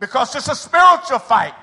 because 0.00 0.34
it's 0.34 0.48
a 0.48 0.54
spiritual 0.54 1.18
fight. 1.18 1.54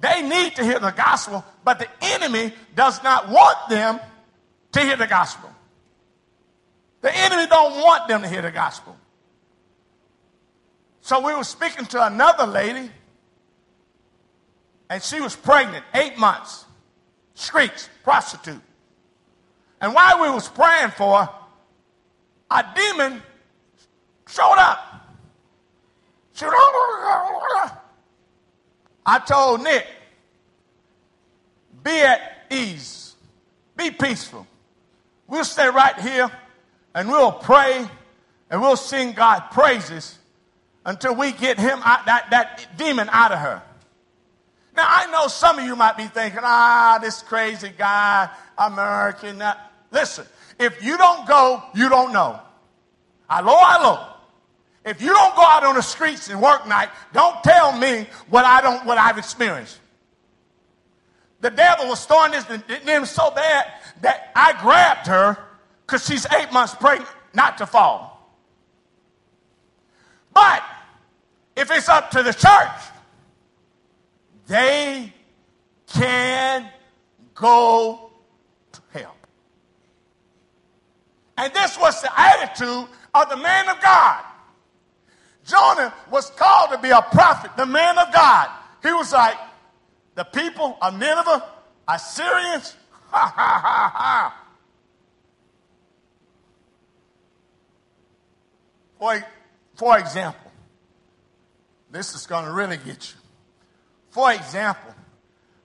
They 0.00 0.22
need 0.22 0.56
to 0.56 0.64
hear 0.64 0.78
the 0.78 0.90
gospel, 0.90 1.44
but 1.64 1.78
the 1.78 1.88
enemy 2.00 2.52
does 2.74 3.02
not 3.02 3.28
want 3.28 3.56
them 3.68 4.00
to 4.72 4.80
hear 4.80 4.96
the 4.96 5.06
gospel. 5.06 5.50
The 7.02 7.16
enemy 7.16 7.46
don't 7.46 7.76
want 7.82 8.08
them 8.08 8.22
to 8.22 8.28
hear 8.28 8.42
the 8.42 8.50
gospel. 8.50 8.96
So 11.02 11.24
we 11.26 11.34
were 11.34 11.44
speaking 11.44 11.86
to 11.86 12.06
another 12.06 12.46
lady, 12.46 12.90
and 14.88 15.02
she 15.02 15.20
was 15.20 15.34
pregnant, 15.34 15.84
eight 15.94 16.18
months, 16.18 16.64
streets, 17.34 17.88
prostitute. 18.04 18.60
And 19.80 19.94
while 19.94 20.20
we 20.22 20.30
was 20.30 20.48
praying 20.48 20.90
for 20.90 21.24
her, 21.24 21.30
a 22.50 22.64
demon 22.74 23.22
showed 24.28 24.58
up. 24.58 25.08
She 26.34 26.46
I 29.06 29.18
told 29.26 29.62
Nick, 29.62 29.86
be 31.82 32.00
at 32.00 32.46
ease, 32.50 33.16
be 33.76 33.90
peaceful. 33.90 34.46
We'll 35.26 35.44
stay 35.44 35.68
right 35.68 35.98
here 35.98 36.30
and 36.94 37.08
we'll 37.08 37.32
pray 37.32 37.86
and 38.50 38.60
we'll 38.60 38.76
sing 38.76 39.12
God 39.12 39.50
praises 39.50 40.18
until 40.90 41.14
we 41.14 41.30
get 41.30 41.56
him 41.56 41.80
out, 41.84 42.06
that, 42.06 42.30
that 42.30 42.66
demon 42.76 43.08
out 43.12 43.30
of 43.30 43.38
her. 43.38 43.62
Now, 44.76 44.84
I 44.86 45.08
know 45.12 45.28
some 45.28 45.58
of 45.58 45.64
you 45.64 45.76
might 45.76 45.96
be 45.96 46.06
thinking, 46.06 46.40
ah, 46.42 46.98
this 47.00 47.22
crazy 47.22 47.70
guy, 47.76 48.28
American. 48.58 49.40
Listen, 49.92 50.26
if 50.58 50.82
you 50.84 50.98
don't 50.98 51.28
go, 51.28 51.62
you 51.76 51.88
don't 51.88 52.12
know. 52.12 52.40
Hello, 53.28 53.54
hello. 53.56 54.06
If 54.84 55.00
you 55.00 55.14
don't 55.14 55.36
go 55.36 55.42
out 55.42 55.62
on 55.62 55.76
the 55.76 55.82
streets 55.82 56.28
and 56.28 56.42
work 56.42 56.66
night, 56.66 56.88
don't 57.12 57.40
tell 57.44 57.78
me 57.78 58.08
what 58.28 58.44
I 58.44 58.60
don't 58.60 58.84
what 58.84 58.98
I've 58.98 59.18
experienced. 59.18 59.78
The 61.40 61.50
devil 61.50 61.86
was 61.86 62.04
throwing 62.04 62.32
this 62.32 62.44
him 62.44 63.06
so 63.06 63.30
bad 63.30 63.66
that 64.00 64.32
I 64.34 64.60
grabbed 64.60 65.06
her 65.06 65.38
because 65.86 66.04
she's 66.04 66.26
eight 66.32 66.52
months 66.52 66.74
pregnant 66.74 67.08
not 67.32 67.58
to 67.58 67.66
fall. 67.66 68.10
But 70.32 70.62
if 71.60 71.70
it's 71.70 71.90
up 71.90 72.10
to 72.12 72.22
the 72.22 72.32
church, 72.32 72.80
they 74.46 75.12
can 75.86 76.66
go 77.34 78.10
to 78.72 78.80
hell. 78.92 79.14
And 81.36 81.52
this 81.52 81.78
was 81.78 82.00
the 82.00 82.18
attitude 82.18 82.88
of 83.14 83.28
the 83.28 83.36
man 83.36 83.68
of 83.68 83.78
God. 83.82 84.24
Jonah 85.44 85.92
was 86.10 86.30
called 86.30 86.70
to 86.70 86.78
be 86.78 86.88
a 86.90 87.02
prophet, 87.02 87.50
the 87.58 87.66
man 87.66 87.98
of 87.98 88.10
God. 88.12 88.48
He 88.82 88.92
was 88.92 89.12
like, 89.12 89.36
the 90.14 90.24
people 90.24 90.78
of 90.80 90.98
Nineveh, 90.98 91.44
Assyrians, 91.86 92.74
ha 93.10 93.32
ha 93.36 93.60
ha 93.62 93.92
ha. 93.94 94.36
For, 98.98 99.24
for 99.76 99.98
example, 99.98 100.49
this 101.90 102.14
is 102.14 102.26
going 102.26 102.44
to 102.44 102.52
really 102.52 102.76
get 102.76 103.12
you. 103.12 103.20
For 104.10 104.32
example, 104.32 104.94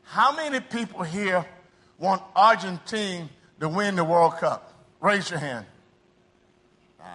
how 0.03 0.36
many 0.36 0.60
people 0.60 1.03
here 1.03 1.46
want 1.98 2.22
Argentina 2.36 3.29
to 3.60 3.70
win 3.70 3.96
the 3.96 4.03
World 4.03 4.38
Cup? 4.38 4.74
Raise 5.01 5.29
your 5.29 5.39
hand. 5.39 5.65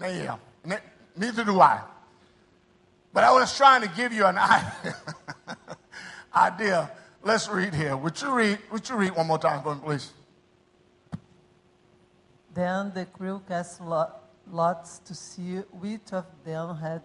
yeah, 0.00 0.36
neither 1.16 1.44
do 1.44 1.60
I. 1.60 1.80
But 3.12 3.24
I 3.24 3.32
was 3.32 3.56
trying 3.56 3.82
to 3.82 3.88
give 3.88 4.12
you 4.12 4.26
an 4.26 4.38
idea. 6.34 6.90
Let's 7.22 7.48
read 7.48 7.74
here. 7.74 7.96
Would 7.96 8.20
you 8.20 8.30
read? 8.30 8.58
Would 8.70 8.88
you 8.88 8.96
read 8.96 9.14
one 9.14 9.26
more 9.26 9.38
time 9.38 9.62
for 9.62 9.74
me, 9.74 9.80
please? 9.82 10.12
Then 12.54 12.92
the 12.94 13.04
crew 13.06 13.42
cast 13.48 13.80
lots 13.80 14.25
to 14.50 15.14
see 15.14 15.56
which 15.80 16.12
of 16.12 16.24
them 16.44 16.76
had 16.76 17.02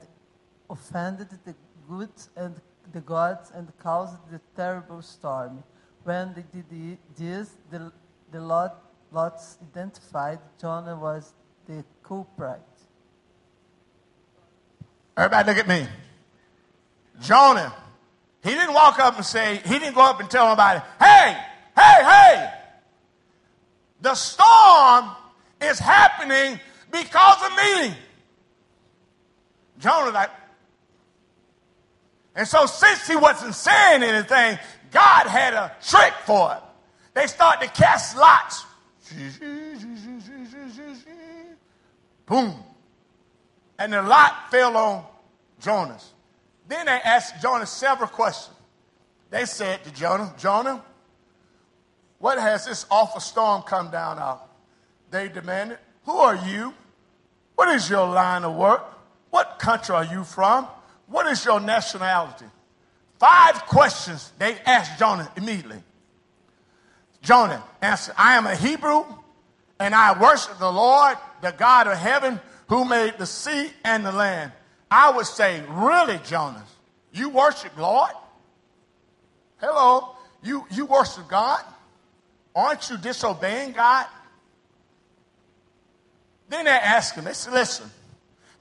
offended 0.69 1.29
the 1.45 1.55
good 1.88 2.10
and 2.36 2.55
the 2.93 3.01
gods 3.01 3.51
and 3.53 3.67
caused 3.77 4.17
the 4.31 4.39
terrible 4.55 5.01
storm. 5.01 5.63
When 6.03 6.33
they 6.33 6.43
did 6.53 6.98
this, 7.17 7.57
the, 7.69 7.91
the 8.31 8.41
lot, 8.41 8.81
lots 9.12 9.57
identified 9.62 10.39
Jonah 10.60 10.95
was 10.95 11.33
the 11.67 11.83
culprit. 12.03 12.62
Everybody 15.15 15.50
look 15.50 15.57
at 15.57 15.67
me. 15.67 15.88
Jonah, 17.21 17.74
he 18.43 18.51
didn't 18.51 18.74
walk 18.74 19.00
up 19.00 19.15
and 19.17 19.25
say, 19.25 19.62
he 19.65 19.77
didn't 19.77 19.93
go 19.93 20.01
up 20.01 20.19
and 20.19 20.29
tell 20.29 20.48
nobody, 20.48 20.79
hey, 21.00 21.38
hey, 21.75 22.03
hey, 22.03 22.53
the 24.01 24.15
storm 24.15 25.12
is 25.62 25.77
happening 25.77 26.60
because 26.91 27.43
of 27.43 27.51
me. 27.55 27.95
Jonah 29.79 30.12
like, 30.12 30.29
and 32.36 32.48
so 32.48 32.65
since 32.65 33.07
he 33.07 33.15
wasn't 33.15 33.55
saying 33.55 34.03
anything, 34.03 34.57
God 34.91 35.27
had 35.27 35.53
a 35.53 35.75
trick 35.81 36.13
for 36.25 36.53
it. 36.53 36.63
They 37.13 37.27
started 37.27 37.67
to 37.67 37.74
cast 37.74 38.15
lots. 38.15 38.65
Boom. 42.25 42.55
And 43.77 43.93
the 43.93 44.01
lot 44.01 44.50
fell 44.51 44.77
on 44.77 45.05
Jonas. 45.60 46.13
Then 46.67 46.86
they 46.86 46.91
asked 46.91 47.41
Jonah 47.41 47.65
several 47.65 48.08
questions. 48.08 48.56
They 49.30 49.45
said 49.45 49.84
to 49.84 49.91
Jonah, 49.91 50.34
Jonah, 50.38 50.84
what 52.19 52.38
has 52.38 52.65
this 52.65 52.86
awful 52.89 53.19
storm 53.19 53.63
come 53.63 53.89
down 53.91 54.19
of? 54.19 54.39
They 55.10 55.27
demanded, 55.27 55.80
Who 56.05 56.13
are 56.13 56.35
you? 56.35 56.73
What 57.55 57.69
is 57.69 57.89
your 57.89 58.07
line 58.07 58.43
of 58.43 58.55
work? 58.55 58.83
What 59.29 59.59
country 59.59 59.95
are 59.95 60.05
you 60.05 60.23
from? 60.23 60.67
What 61.07 61.27
is 61.27 61.43
your 61.45 61.59
nationality? 61.59 62.45
Five 63.19 63.65
questions 63.67 64.31
they 64.39 64.57
asked 64.65 64.97
Jonah 64.97 65.31
immediately. 65.35 65.83
Jonah 67.21 67.63
answered, 67.81 68.15
I 68.17 68.35
am 68.35 68.47
a 68.47 68.55
Hebrew 68.55 69.03
and 69.79 69.93
I 69.93 70.19
worship 70.19 70.57
the 70.57 70.71
Lord, 70.71 71.17
the 71.41 71.51
God 71.51 71.87
of 71.87 71.97
heaven, 71.97 72.39
who 72.67 72.85
made 72.85 73.17
the 73.17 73.25
sea 73.25 73.69
and 73.83 74.05
the 74.05 74.11
land. 74.11 74.51
I 74.89 75.11
would 75.11 75.25
say, 75.25 75.61
really, 75.69 76.19
Jonas, 76.25 76.63
you 77.13 77.29
worship 77.29 77.77
Lord? 77.77 78.11
Hello, 79.57 80.15
you, 80.43 80.65
you 80.71 80.85
worship 80.85 81.27
God? 81.27 81.63
Aren't 82.55 82.89
you 82.89 82.97
disobeying 82.97 83.73
God? 83.73 84.07
Then 86.51 86.65
they 86.65 86.71
asked 86.71 87.15
him, 87.15 87.23
they 87.23 87.33
said, 87.33 87.53
listen, 87.53 87.89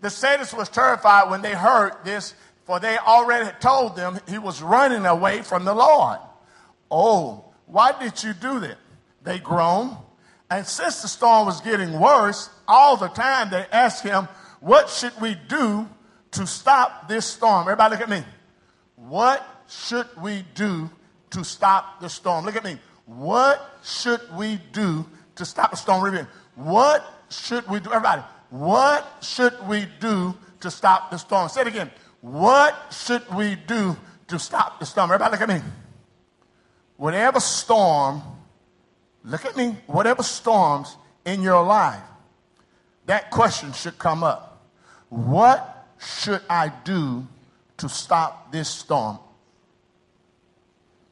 the 0.00 0.10
sailors 0.10 0.54
was 0.54 0.68
terrified 0.68 1.28
when 1.28 1.42
they 1.42 1.54
heard 1.54 1.92
this, 2.04 2.34
for 2.64 2.78
they 2.78 2.96
already 2.96 3.46
had 3.46 3.60
told 3.60 3.96
them 3.96 4.20
he 4.28 4.38
was 4.38 4.62
running 4.62 5.06
away 5.06 5.42
from 5.42 5.64
the 5.64 5.74
Lord. 5.74 6.20
Oh, 6.88 7.46
why 7.66 7.90
did 7.98 8.22
you 8.22 8.32
do 8.32 8.60
that? 8.60 8.78
They 9.24 9.40
groaned. 9.40 9.96
And 10.48 10.64
since 10.64 11.02
the 11.02 11.08
storm 11.08 11.46
was 11.46 11.60
getting 11.62 11.98
worse, 11.98 12.48
all 12.68 12.96
the 12.96 13.08
time 13.08 13.50
they 13.50 13.66
asked 13.72 14.04
him, 14.04 14.28
What 14.60 14.88
should 14.88 15.20
we 15.20 15.34
do 15.48 15.88
to 16.30 16.46
stop 16.46 17.08
this 17.08 17.26
storm? 17.26 17.62
Everybody 17.62 17.96
look 17.96 18.02
at 18.02 18.08
me. 18.08 18.22
What 18.94 19.44
should 19.68 20.06
we 20.22 20.44
do 20.54 20.88
to 21.30 21.44
stop 21.44 22.00
the 22.00 22.08
storm? 22.08 22.44
Look 22.44 22.54
at 22.54 22.64
me. 22.64 22.78
What 23.06 23.78
should 23.82 24.20
we 24.36 24.60
do 24.70 25.06
to 25.34 25.44
stop 25.44 25.72
the 25.72 25.76
storm? 25.76 26.28
What 26.54 27.04
should 27.30 27.66
we 27.68 27.80
do? 27.80 27.90
Everybody, 27.90 28.22
what 28.50 29.06
should 29.22 29.54
we 29.66 29.86
do 30.00 30.34
to 30.60 30.70
stop 30.70 31.10
the 31.10 31.16
storm? 31.16 31.48
Say 31.48 31.62
it 31.62 31.66
again. 31.68 31.90
What 32.20 32.92
should 32.92 33.22
we 33.34 33.54
do 33.54 33.96
to 34.28 34.38
stop 34.38 34.80
the 34.80 34.86
storm? 34.86 35.10
Everybody, 35.10 35.32
look 35.32 35.40
at 35.40 35.48
me. 35.48 35.62
Whatever 36.96 37.40
storm, 37.40 38.22
look 39.24 39.46
at 39.46 39.56
me, 39.56 39.76
whatever 39.86 40.22
storms 40.22 40.96
in 41.24 41.42
your 41.42 41.62
life, 41.62 42.02
that 43.06 43.30
question 43.30 43.72
should 43.72 43.98
come 43.98 44.22
up. 44.22 44.68
What 45.08 45.88
should 45.98 46.42
I 46.48 46.70
do 46.84 47.26
to 47.78 47.88
stop 47.88 48.52
this 48.52 48.68
storm? 48.68 49.18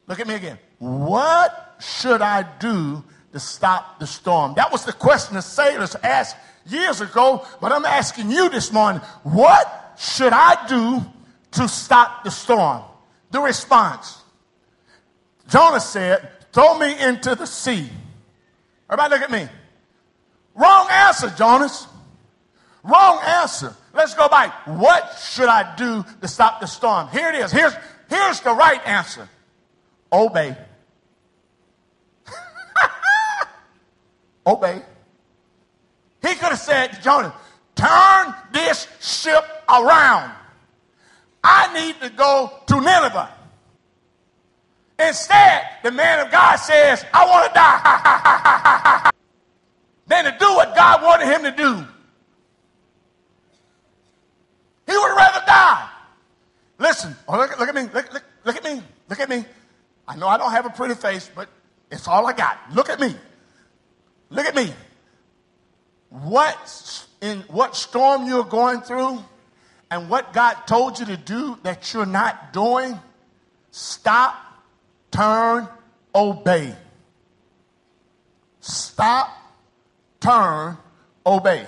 Look 0.07 0.19
at 0.19 0.27
me 0.27 0.35
again. 0.35 0.59
What 0.77 1.77
should 1.79 2.21
I 2.21 2.43
do 2.59 3.03
to 3.33 3.39
stop 3.39 3.99
the 3.99 4.07
storm? 4.07 4.53
That 4.55 4.71
was 4.71 4.85
the 4.85 4.93
question 4.93 5.35
the 5.35 5.41
sailors 5.41 5.95
asked 6.03 6.35
years 6.65 7.01
ago, 7.01 7.45
but 7.61 7.71
I'm 7.71 7.85
asking 7.85 8.31
you 8.31 8.49
this 8.49 8.71
morning, 8.71 9.01
what 9.23 9.95
should 9.97 10.33
I 10.33 10.67
do 10.67 11.01
to 11.51 11.67
stop 11.67 12.23
the 12.23 12.31
storm? 12.31 12.83
The 13.31 13.39
response. 13.39 14.21
Jonah 15.47 15.79
said, 15.79 16.29
throw 16.51 16.77
me 16.77 16.99
into 16.99 17.35
the 17.35 17.45
sea. 17.45 17.89
Everybody 18.89 19.13
look 19.13 19.21
at 19.23 19.31
me. 19.31 19.47
Wrong 20.55 20.87
answer, 20.89 21.29
Jonas. 21.29 21.87
Wrong 22.83 23.19
answer. 23.23 23.75
Let's 23.93 24.13
go 24.13 24.27
back. 24.27 24.67
What 24.67 25.17
should 25.19 25.49
I 25.49 25.75
do 25.75 26.05
to 26.21 26.27
stop 26.27 26.61
the 26.61 26.65
storm? 26.65 27.07
Here 27.09 27.29
it 27.29 27.35
is. 27.35 27.51
Here's, 27.51 27.73
here's 28.09 28.39
the 28.41 28.53
right 28.53 28.85
answer. 28.85 29.27
Obey. 30.11 30.55
Obey. 34.49 34.81
He 36.21 36.33
could 36.33 36.49
have 36.49 36.59
said 36.59 36.93
to 36.93 37.01
Jonah, 37.01 37.33
turn 37.75 38.33
this 38.51 38.87
ship 38.99 39.45
around. 39.69 40.33
I 41.43 41.71
need 41.73 42.01
to 42.01 42.09
go 42.09 42.51
to 42.65 42.75
Nineveh. 42.81 43.29
Instead, 44.99 45.67
the 45.83 45.91
man 45.91 46.25
of 46.25 46.31
God 46.31 46.55
says, 46.55 47.05
I 47.13 47.25
want 47.25 47.47
to 47.47 47.53
die. 47.53 49.11
then 50.07 50.25
to 50.25 50.35
do 50.39 50.53
what 50.55 50.75
God 50.75 51.03
wanted 51.03 51.27
him 51.27 51.43
to 51.43 51.51
do. 51.51 51.85
He 54.87 54.97
would 54.97 55.15
rather 55.15 55.45
die. 55.45 55.89
Listen, 56.79 57.15
oh, 57.27 57.37
look, 57.37 57.57
look 57.59 57.69
at 57.69 57.75
me. 57.75 57.83
Look, 57.93 58.11
look, 58.11 58.23
look 58.43 58.55
at 58.55 58.63
me. 58.63 58.81
Look 59.07 59.19
at 59.19 59.29
me. 59.29 59.45
I 60.07 60.15
know 60.15 60.27
I 60.27 60.37
don't 60.37 60.51
have 60.51 60.65
a 60.65 60.71
pretty 60.71 60.95
face, 60.95 61.29
but 61.33 61.47
it's 61.91 62.07
all 62.07 62.25
I 62.25 62.33
got. 62.33 62.57
Look 62.73 62.89
at 62.89 62.99
me. 62.99 63.15
Look 64.29 64.45
at 64.45 64.55
me. 64.55 64.73
What 66.09 67.07
in 67.21 67.39
what 67.41 67.75
storm 67.75 68.27
you're 68.27 68.43
going 68.43 68.81
through 68.81 69.23
and 69.91 70.09
what 70.09 70.33
God 70.33 70.53
told 70.65 70.99
you 70.99 71.05
to 71.07 71.17
do 71.17 71.57
that 71.63 71.93
you're 71.93 72.05
not 72.05 72.53
doing, 72.53 72.99
stop, 73.71 74.35
turn, 75.11 75.67
obey. 76.13 76.75
Stop, 78.59 79.29
turn, 80.19 80.77
obey. 81.25 81.65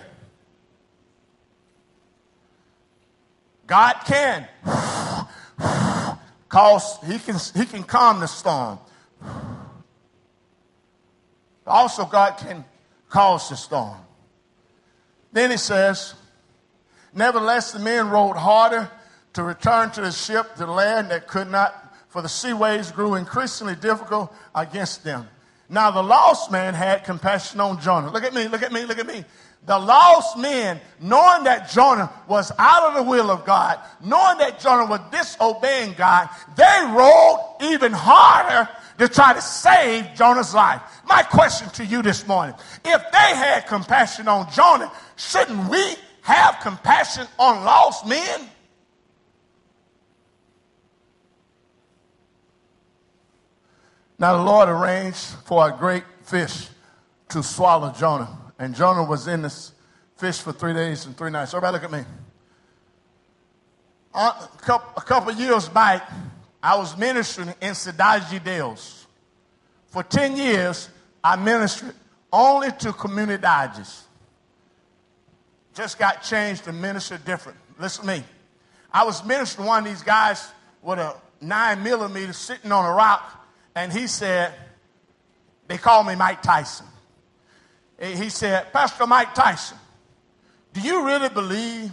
God 3.66 3.94
can 4.06 4.48
cause, 6.50 6.98
he 7.08 7.18
can, 7.20 7.38
he 7.56 7.66
can 7.66 7.84
calm 7.84 8.20
the 8.20 8.28
storm. 8.28 8.80
Also, 11.66 12.06
God 12.06 12.38
can 12.38 12.66
cause 13.10 13.50
the 13.50 13.56
storm. 13.56 13.98
Then 15.32 15.52
he 15.52 15.58
says, 15.58 16.16
Nevertheless, 17.14 17.72
the 17.72 17.80
men 17.80 18.10
rowed 18.10 18.38
harder 18.38 18.90
to 19.34 19.44
return 19.44 19.92
to 19.92 20.02
the 20.02 20.12
ship 20.12 20.56
the 20.56 20.68
land 20.68 21.12
that 21.12 21.28
could 21.28 21.50
not, 21.50 21.96
for 22.10 22.22
the 22.22 22.28
seaways 22.28 22.94
grew 22.94 23.16
increasingly 23.16 23.76
difficult 23.76 24.34
against 24.56 25.04
them. 25.04 25.28
Now 25.70 25.92
the 25.92 26.04
lost 26.04 26.52
man 26.52 26.74
had 26.74 27.06
compassion 27.06 27.60
on 27.62 27.80
Jonah. 27.80 28.12
Look 28.12 28.24
at 28.24 28.34
me, 28.34 28.48
look 28.48 28.62
at 28.62 28.74
me, 28.74 28.86
look 28.86 29.00
at 29.00 29.08
me. 29.08 29.24
The 29.66 29.78
lost 29.78 30.38
men, 30.38 30.82
knowing 31.00 31.44
that 31.44 31.70
Jonah 31.70 32.12
was 32.28 32.52
out 32.58 32.90
of 32.90 32.96
the 32.96 33.10
will 33.10 33.30
of 33.30 33.46
God, 33.46 33.80
knowing 34.04 34.40
that 34.40 34.60
Jonah 34.60 34.90
was 34.90 35.00
disobeying 35.12 35.94
God, 35.94 36.30
they 36.56 36.84
rowed 36.90 37.40
even 37.62 37.94
harder 37.94 38.68
to 39.02 39.08
try 39.08 39.34
to 39.34 39.42
save 39.42 40.14
Jonah's 40.14 40.54
life. 40.54 40.80
My 41.08 41.24
question 41.24 41.70
to 41.72 41.86
you 41.86 42.04
this 42.04 42.28
morning, 42.28 42.54
if 42.86 43.02
they 43.12 43.18
had 43.18 43.66
compassion 43.66 44.28
on 44.28 44.52
Jonah, 44.52 44.92
shouldn't 45.16 45.70
we 45.70 45.96
have 46.22 46.60
compassion 46.62 47.26
on 47.40 47.66
lost 47.66 48.06
men? 48.06 48.48
Now 54.20 54.38
the 54.38 54.44
Lord 54.44 54.70
arranged 54.70 55.26
for 55.46 55.68
a 55.68 55.76
great 55.76 56.04
fish 56.22 56.68
to 57.30 57.42
swallow 57.42 57.92
Jonah. 57.94 58.38
And 58.60 58.76
Jonah 58.76 59.04
was 59.04 59.28
in 59.28 59.42
this 59.42 59.72
fish 60.16 60.38
for 60.38 60.52
three 60.52 60.74
days 60.74 61.08
and 61.08 61.18
three 61.18 61.32
nights. 61.32 61.56
Everybody 61.56 61.74
look 61.74 61.84
at 61.86 61.92
me. 61.92 62.06
Uh, 64.14 64.48
a 64.54 64.62
couple, 64.62 64.94
a 64.96 65.02
couple 65.02 65.32
years 65.34 65.68
back, 65.70 66.08
I 66.64 66.78
was 66.78 66.98
ministering 66.98 67.54
in 67.62 67.74
Cidade 67.74 68.44
Deus. 68.44 69.08
For 69.88 70.04
10 70.04 70.38
years, 70.38 70.90
I 71.24 71.36
ministered 71.36 71.96
only 72.32 72.70
to 72.70 72.94
comunidades. 72.94 74.04
Just 75.74 75.98
got 75.98 76.24
changed 76.24 76.66
to 76.66 76.74
minister 76.74 77.18
different. 77.18 77.58
Listen 77.80 78.06
to 78.06 78.18
me. 78.18 78.24
I 78.94 79.04
was 79.04 79.24
ministering 79.26 79.68
one 79.68 79.84
of 79.84 79.90
these 79.90 80.04
guys 80.04 80.48
with 80.82 81.00
a 81.00 81.16
nine 81.40 81.82
millimeter 81.82 82.34
sitting 82.34 82.72
on 82.72 82.86
a 82.86 82.94
rock 82.94 83.46
and 83.76 83.92
he 83.92 84.08
said, 84.08 84.54
they 85.68 85.78
call 85.78 86.04
me 86.04 86.16
Mike 86.16 86.42
Tyson. 86.42 86.86
He 88.00 88.30
said, 88.30 88.74
Pastor 88.74 89.08
Mike 89.08 89.34
Tyson, 89.34 89.78
do 90.74 90.82
you 90.82 91.06
really 91.06 91.30
believe 91.30 91.92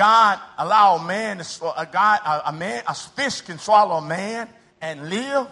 God 0.00 0.40
allow 0.56 0.96
a 0.96 1.04
man 1.04 1.36
to 1.36 1.78
a 1.78 1.84
God 1.84 2.20
a, 2.46 2.50
man 2.54 2.82
a 2.88 2.94
fish 2.94 3.42
can 3.42 3.58
swallow 3.58 3.96
a 3.96 4.00
man 4.00 4.48
and 4.80 5.10
live? 5.10 5.46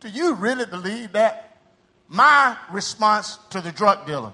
Do 0.00 0.08
you 0.08 0.34
really 0.34 0.66
believe 0.66 1.12
that? 1.12 1.60
My 2.08 2.56
response 2.72 3.38
to 3.50 3.60
the 3.60 3.70
drug 3.70 4.04
dealer, 4.04 4.32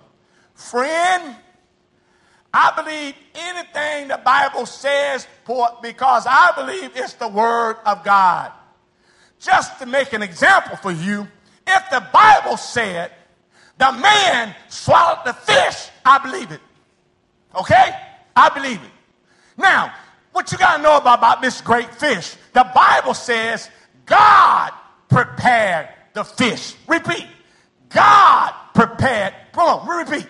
friend, 0.55 1.37
I 2.55 2.73
believe 2.75 3.15
anything 3.35 4.09
the 4.09 4.19
Bible 4.25 4.65
says 4.65 5.27
because 5.83 6.27
I 6.27 6.53
believe 6.57 6.93
it's 6.95 7.13
the 7.13 7.29
word 7.29 7.77
of 7.85 8.03
God 8.03 8.51
just 9.41 9.79
to 9.81 9.85
make 9.85 10.15
an 10.15 10.23
example 10.23 10.77
for 10.77 10.91
you, 10.91 11.29
if 11.67 11.91
the 11.91 12.03
Bible 12.15 12.57
said 12.57 13.13
the 13.77 13.93
man 13.93 14.55
swallowed 14.71 15.27
the 15.27 15.35
fish, 15.35 15.91
I 16.03 16.17
believe 16.17 16.51
it. 16.51 16.61
Okay? 17.55 17.91
I 18.35 18.49
believe 18.49 18.83
it. 18.83 18.91
Now, 19.57 19.95
what 20.33 20.51
you 20.51 20.59
got 20.59 20.77
to 20.79 20.83
know 20.83 20.97
about, 20.97 21.19
about 21.19 21.43
this 21.43 21.61
great 21.61 21.95
fish, 21.95 22.37
the 22.53 22.69
Bible 22.75 23.15
says 23.15 23.71
God 24.05 24.73
prepared 25.09 25.89
the 26.13 26.25
fish. 26.25 26.75
Repeat. 26.89 27.27
God 27.89 28.53
prepared, 28.75 29.35
come 29.53 29.69
on, 29.69 29.99
repeat. 29.99 30.29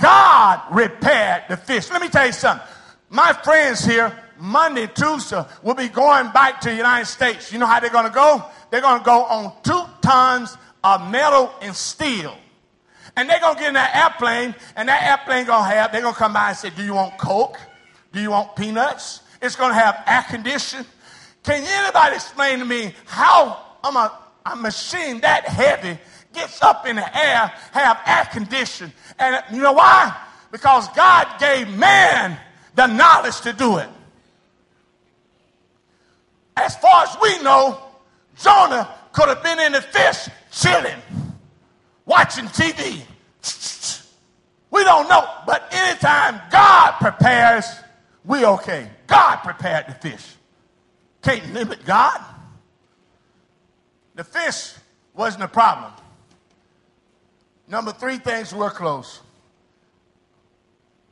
God 0.00 0.62
repaired 0.72 1.44
the 1.48 1.56
fish. 1.56 1.90
Let 1.90 2.00
me 2.00 2.08
tell 2.08 2.26
you 2.26 2.32
something. 2.32 2.66
My 3.10 3.34
friends 3.34 3.84
here, 3.84 4.18
Monday, 4.38 4.86
Tuesday, 4.86 5.44
will 5.62 5.74
be 5.74 5.88
going 5.88 6.30
back 6.32 6.60
to 6.62 6.70
the 6.70 6.76
United 6.76 7.04
States. 7.04 7.52
You 7.52 7.58
know 7.58 7.66
how 7.66 7.78
they're 7.80 7.90
going 7.90 8.06
to 8.06 8.10
go? 8.10 8.42
They're 8.70 8.80
going 8.80 9.00
to 9.00 9.04
go 9.04 9.24
on 9.24 9.52
two 9.62 9.84
tons 10.00 10.56
of 10.82 11.10
metal 11.10 11.52
and 11.60 11.76
steel. 11.76 12.36
And 13.14 13.28
they're 13.28 13.40
going 13.40 13.56
to 13.56 13.60
get 13.60 13.68
in 13.68 13.74
that 13.74 13.94
airplane, 13.94 14.54
and 14.74 14.88
that 14.88 15.02
airplane 15.02 15.44
going 15.44 15.62
to 15.62 15.68
have, 15.68 15.92
they're 15.92 16.00
going 16.00 16.14
to 16.14 16.18
come 16.18 16.32
by 16.32 16.48
and 16.48 16.56
say, 16.56 16.70
Do 16.70 16.82
you 16.82 16.94
want 16.94 17.18
Coke? 17.18 17.58
Do 18.12 18.20
you 18.20 18.30
want 18.30 18.54
peanuts? 18.56 19.20
It's 19.40 19.56
going 19.56 19.70
to 19.70 19.78
have 19.78 20.02
air 20.06 20.24
conditioning. 20.28 20.86
Can 21.42 21.64
anybody 21.66 22.14
explain 22.14 22.60
to 22.60 22.64
me 22.64 22.94
how 23.06 23.60
a, 23.82 24.12
a 24.46 24.56
machine 24.56 25.20
that 25.22 25.46
heavy 25.48 25.98
gets 26.32 26.62
up 26.62 26.86
in 26.86 26.96
the 26.96 27.16
air, 27.16 27.52
have 27.72 28.00
air 28.06 28.28
conditioning? 28.30 28.92
And 29.18 29.42
you 29.52 29.62
know 29.62 29.72
why? 29.72 30.16
Because 30.52 30.88
God 30.88 31.26
gave 31.40 31.68
man 31.76 32.38
the 32.74 32.86
knowledge 32.86 33.40
to 33.40 33.52
do 33.52 33.78
it. 33.78 33.88
As 36.56 36.76
far 36.76 37.04
as 37.04 37.16
we 37.20 37.42
know, 37.42 37.82
Jonah 38.38 38.88
could 39.12 39.28
have 39.28 39.42
been 39.42 39.58
in 39.58 39.72
the 39.72 39.80
fish 39.80 40.28
chilling, 40.50 41.00
watching 42.04 42.44
TV. 42.46 43.02
We 44.70 44.84
don't 44.84 45.08
know. 45.08 45.28
But 45.46 45.68
anytime 45.72 46.40
God 46.50 46.92
prepares, 46.98 47.66
we 48.24 48.44
okay. 48.44 48.88
God 49.06 49.36
prepared 49.36 49.86
the 49.88 49.94
fish. 49.94 50.36
Can't 51.22 51.52
limit 51.52 51.84
God. 51.84 52.20
The 54.14 54.24
fish 54.24 54.74
wasn't 55.14 55.44
a 55.44 55.48
problem. 55.48 55.92
Number 57.68 57.92
three 57.92 58.18
things 58.18 58.54
were 58.54 58.70
close. 58.70 59.20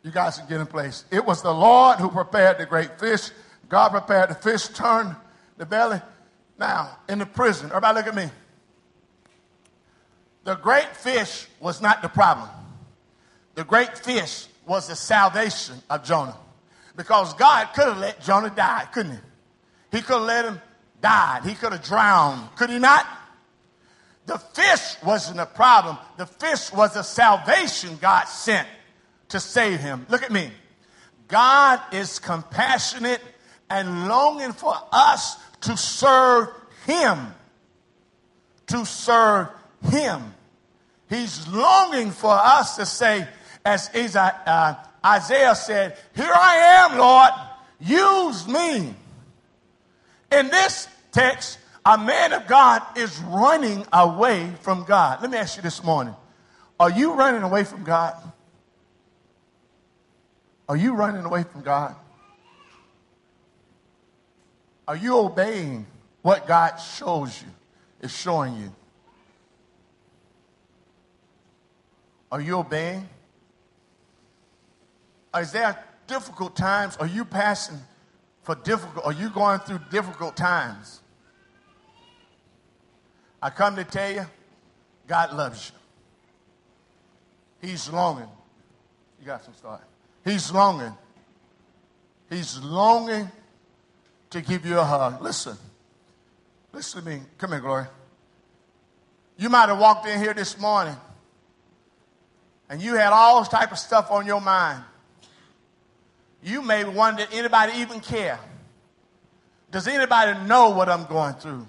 You 0.03 0.11
guys 0.11 0.39
can 0.39 0.49
get 0.49 0.61
in 0.61 0.67
place. 0.67 1.05
It 1.11 1.25
was 1.25 1.43
the 1.43 1.53
Lord 1.53 1.99
who 1.99 2.11
prepared 2.11 2.59
the 2.59 2.67
great 2.67 2.99
fish. 2.99 3.31
God 3.69 3.91
prepared 3.91 4.31
the 4.31 4.35
fish, 4.35 4.69
turned 4.69 5.15
the 5.57 5.67
belly. 5.67 6.01
Now, 6.59 6.99
in 7.09 7.19
the 7.19 7.27
prison, 7.27 7.69
everybody 7.69 7.99
look 7.99 8.07
at 8.07 8.15
me. 8.15 8.31
The 10.45 10.55
great 10.57 10.97
fish 10.97 11.47
was 11.61 11.81
not 11.81 12.03
the 12.03 12.09
problem. 12.09 12.49
The 13.55 13.65
great 13.65 13.97
fish 13.99 14.47
was 14.67 14.89
the 14.89 14.97
salvation 14.97 15.77
of 15.89 16.03
Jonah. 16.03 16.37
Because 16.97 17.35
God 17.35 17.69
could 17.75 17.89
have 17.89 17.99
let 17.99 18.21
Jonah 18.21 18.51
die, 18.51 18.87
couldn't 18.93 19.13
he? 19.13 19.99
He 19.99 20.03
could 20.03 20.17
have 20.17 20.23
let 20.23 20.45
him 20.45 20.61
die. 21.01 21.41
He 21.45 21.55
could 21.55 21.73
have 21.73 21.83
drowned. 21.83 22.55
Could 22.57 22.71
he 22.71 22.79
not? 22.79 23.07
The 24.27 24.39
fish 24.39 24.97
wasn't 25.03 25.41
a 25.41 25.47
problem. 25.47 25.99
The 26.17 26.27
fish 26.27 26.73
was 26.73 26.95
a 26.97 27.03
salvation 27.03 27.99
God 28.01 28.25
sent 28.25 28.69
to 29.29 29.41
save 29.41 29.81
him. 29.81 30.07
Look 30.09 30.23
at 30.23 30.31
me. 30.31 30.51
God 31.27 31.81
is 31.93 32.19
compassionate 32.19 33.21
and 33.69 34.09
longing 34.09 34.53
for 34.53 34.75
us 34.93 35.37
to 35.63 35.77
serve 35.77 36.49
him. 36.87 37.19
To 38.69 38.85
serve 38.85 39.49
him. 39.91 40.35
He's 41.09 41.49
longing 41.49 42.11
for 42.13 42.33
us 42.33 42.77
to 42.77 42.87
say, 42.87 43.27
as 43.65 43.91
uh, 43.95 44.75
Isaiah 45.05 45.55
said, 45.55 45.97
Here 46.15 46.33
I 46.33 46.89
am, 46.91 46.99
Lord, 46.99 47.31
use 47.81 48.47
me. 48.47 48.95
In 50.33 50.49
this 50.49 50.89
text, 51.13 51.59
a 51.85 51.97
man 51.97 52.33
of 52.33 52.47
God 52.47 52.83
is 52.97 53.19
running 53.21 53.87
away 53.93 54.53
from 54.61 54.85
God. 54.85 55.23
Let 55.23 55.31
me 55.31 55.39
ask 55.39 55.57
you 55.57 55.63
this 55.63 55.83
morning 55.83 56.15
Are 56.79 56.91
you 56.91 57.15
running 57.15 57.43
away 57.43 57.65
from 57.65 57.85
God? 57.85 58.15
Are 60.69 60.77
you 60.77 60.95
running 60.95 61.25
away 61.25 61.43
from 61.45 61.63
God? 61.63 61.97
Are 64.87 64.97
you 64.97 65.19
obeying 65.19 65.87
what 66.23 66.47
God 66.47 66.77
shows 66.77 67.41
you, 67.43 67.49
is 68.03 68.17
showing 68.17 68.57
you? 68.57 68.73
Are 72.31 72.41
you 72.41 72.59
obeying? 72.59 73.09
Is 75.37 75.53
there 75.53 75.79
difficult 76.07 76.57
times? 76.57 76.97
Are 76.97 77.07
you 77.07 77.25
passing 77.25 77.79
for 78.43 78.55
difficult? 78.55 79.07
Are 79.07 79.13
you 79.13 79.31
going 79.31 79.61
through 79.61 79.81
difficult 79.91 80.37
times? 80.37 81.01
I 83.43 83.51
come 83.51 83.77
to 83.77 83.85
tell 83.85 84.13
you, 84.13 84.27
God 85.07 85.33
loves 85.33 85.73
you. 87.63 87.69
He's 87.69 87.89
longing. 87.91 88.29
You 89.21 89.27
got 89.27 89.45
some 89.45 89.55
start. 89.55 89.83
He's 90.25 90.51
longing. 90.53 90.93
He's 92.29 92.59
longing 92.59 93.31
to 94.31 94.41
give 94.41 94.65
you 94.65 94.79
a 94.79 94.85
hug. 94.85 95.23
Listen. 95.23 95.57
Listen 96.73 97.03
to 97.03 97.09
me. 97.09 97.21
Come 97.39 97.51
here, 97.51 97.61
Gloria. 97.61 97.91
You 99.37 99.49
might 99.49 99.69
have 99.69 99.79
walked 99.79 100.07
in 100.07 100.19
here 100.21 100.35
this 100.35 100.59
morning 100.59 100.97
and 102.69 102.81
you 102.81 102.95
had 102.95 103.13
all 103.13 103.45
type 103.45 103.73
of 103.73 103.79
stuff 103.79 104.11
on 104.11 104.27
your 104.27 104.41
mind, 104.41 104.83
you 106.43 106.63
may 106.63 106.85
wonder, 106.85 107.27
anybody 107.33 107.79
even 107.79 108.01
care? 108.01 108.39
Does 109.71 109.87
anybody 109.87 110.47
know 110.47 110.71
what 110.71 110.89
I'm 110.89 111.07
going 111.07 111.35
through? 111.35 111.67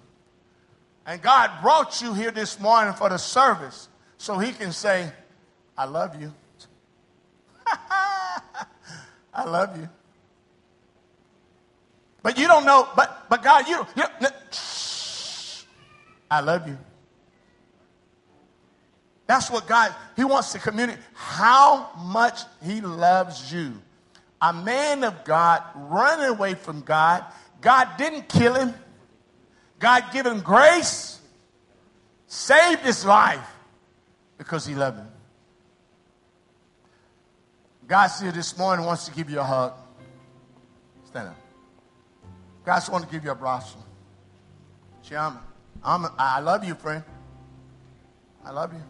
And 1.05 1.21
God 1.21 1.61
brought 1.61 2.01
you 2.01 2.13
here 2.13 2.31
this 2.31 2.59
morning 2.59 2.93
for 2.93 3.09
the 3.09 3.17
service 3.17 3.89
so 4.17 4.37
he 4.37 4.51
can 4.51 4.71
say, 4.71 5.11
I 5.77 5.85
love 5.85 6.19
you. 6.19 6.33
I 9.33 9.43
love 9.45 9.77
you. 9.79 9.89
But 12.23 12.37
you 12.37 12.47
don't 12.47 12.65
know, 12.65 12.87
but, 12.95 13.25
but 13.29 13.41
God, 13.41 13.67
you, 13.67 13.85
you 13.95 14.03
I 16.29 16.39
love 16.39 16.67
you. 16.67 16.77
That's 19.27 19.49
what 19.49 19.67
God, 19.67 19.93
He 20.15 20.23
wants 20.23 20.51
to 20.53 20.59
communicate 20.59 21.01
how 21.13 21.89
much 21.97 22.41
He 22.63 22.81
loves 22.81 23.51
you. 23.53 23.73
A 24.41 24.53
man 24.53 25.03
of 25.03 25.23
God 25.23 25.63
running 25.75 26.25
away 26.25 26.55
from 26.55 26.81
God. 26.81 27.23
God 27.61 27.89
didn't 27.97 28.27
kill 28.27 28.55
him. 28.55 28.73
God 29.79 30.05
gave 30.11 30.25
him 30.25 30.41
grace, 30.41 31.19
saved 32.27 32.81
his 32.81 33.03
life 33.03 33.47
because 34.37 34.65
he 34.65 34.75
loved 34.75 34.99
him. 34.99 35.07
God's 37.87 38.21
here 38.21 38.31
this 38.31 38.57
morning 38.57 38.85
wants 38.85 39.05
to 39.05 39.13
give 39.13 39.29
you 39.29 39.39
a 39.39 39.43
hug. 39.43 39.73
Stand 41.05 41.29
up. 41.29 41.37
God 42.63 42.89
wants 42.89 43.07
to 43.07 43.11
give 43.11 43.25
you 43.25 43.31
a 43.31 43.35
blossom. 43.35 43.81
Chiama, 45.03 45.39
I'm, 45.83 46.05
I'm, 46.05 46.11
I 46.17 46.39
love 46.39 46.63
you, 46.63 46.75
friend. 46.75 47.03
I 48.45 48.51
love 48.51 48.71
you. 48.73 48.81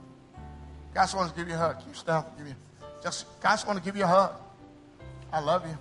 God 0.94 1.14
wants 1.16 1.32
to 1.32 1.38
give 1.38 1.48
you 1.48 1.56
a 1.56 1.58
hug. 1.58 1.84
Keep 1.84 1.96
stand 1.96 2.26
Give 2.38 2.48
you. 2.48 2.56
Just 3.02 3.26
God 3.42 3.60
wants 3.66 3.82
to 3.82 3.86
give 3.86 3.98
you 3.98 4.04
a 4.04 4.08
hug. 4.08 4.34
I 5.34 5.40
love 5.40 5.66
you. 5.68 5.78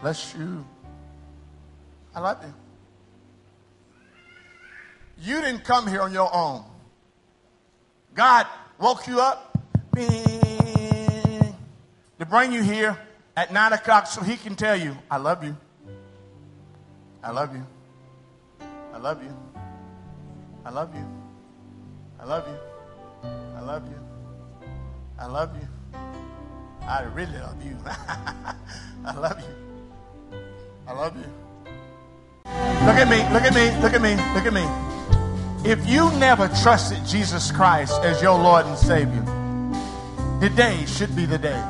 Bless 0.00 0.34
you. 0.34 0.64
I 2.14 2.20
love 2.20 2.38
you. 2.42 2.54
You 5.18 5.40
didn't 5.40 5.64
come 5.64 5.86
here 5.86 6.02
on 6.02 6.12
your 6.12 6.32
own. 6.34 6.64
God 8.14 8.46
woke 8.78 9.06
you 9.06 9.20
up 9.20 9.58
bing, 9.92 11.54
to 12.18 12.26
bring 12.26 12.52
you 12.52 12.62
here 12.62 12.98
at 13.36 13.52
9 13.52 13.72
o'clock 13.72 14.06
so 14.06 14.22
he 14.22 14.36
can 14.36 14.54
tell 14.54 14.76
you, 14.76 14.96
I 15.10 15.16
love 15.16 15.44
you. 15.44 15.56
I 17.22 17.30
love 17.30 17.54
you. 17.54 17.64
I 18.92 18.98
love 18.98 19.22
you. 19.22 19.36
I 20.64 20.70
love 20.70 20.94
you. 20.94 21.06
I 22.18 22.24
love 22.24 22.48
you. 22.48 22.58
I 23.56 23.60
love 23.60 23.88
you. 23.88 23.98
I 25.18 25.26
love 25.26 25.56
you. 25.60 25.68
I 26.86 27.02
really 27.14 27.38
love 27.38 27.64
you. 27.64 27.76
I 29.04 29.14
love 29.14 29.40
you. 29.40 30.38
I 30.86 30.92
love 30.92 31.16
you. 31.16 31.24
Look 32.86 32.96
at 32.96 33.08
me, 33.08 33.18
look 33.32 33.42
at 33.42 33.54
me, 33.54 33.80
look 33.80 33.92
at 33.94 34.02
me, 34.02 34.16
look 34.34 34.46
at 34.46 34.52
me. 34.52 35.70
If 35.70 35.86
you 35.88 36.10
never 36.18 36.48
trusted 36.62 37.04
Jesus 37.06 37.52
Christ 37.52 38.00
as 38.02 38.20
your 38.20 38.38
Lord 38.38 38.66
and 38.66 38.76
Savior, 38.76 39.24
today 40.40 40.84
should 40.86 41.14
be 41.14 41.24
the 41.24 41.38
day. 41.38 41.62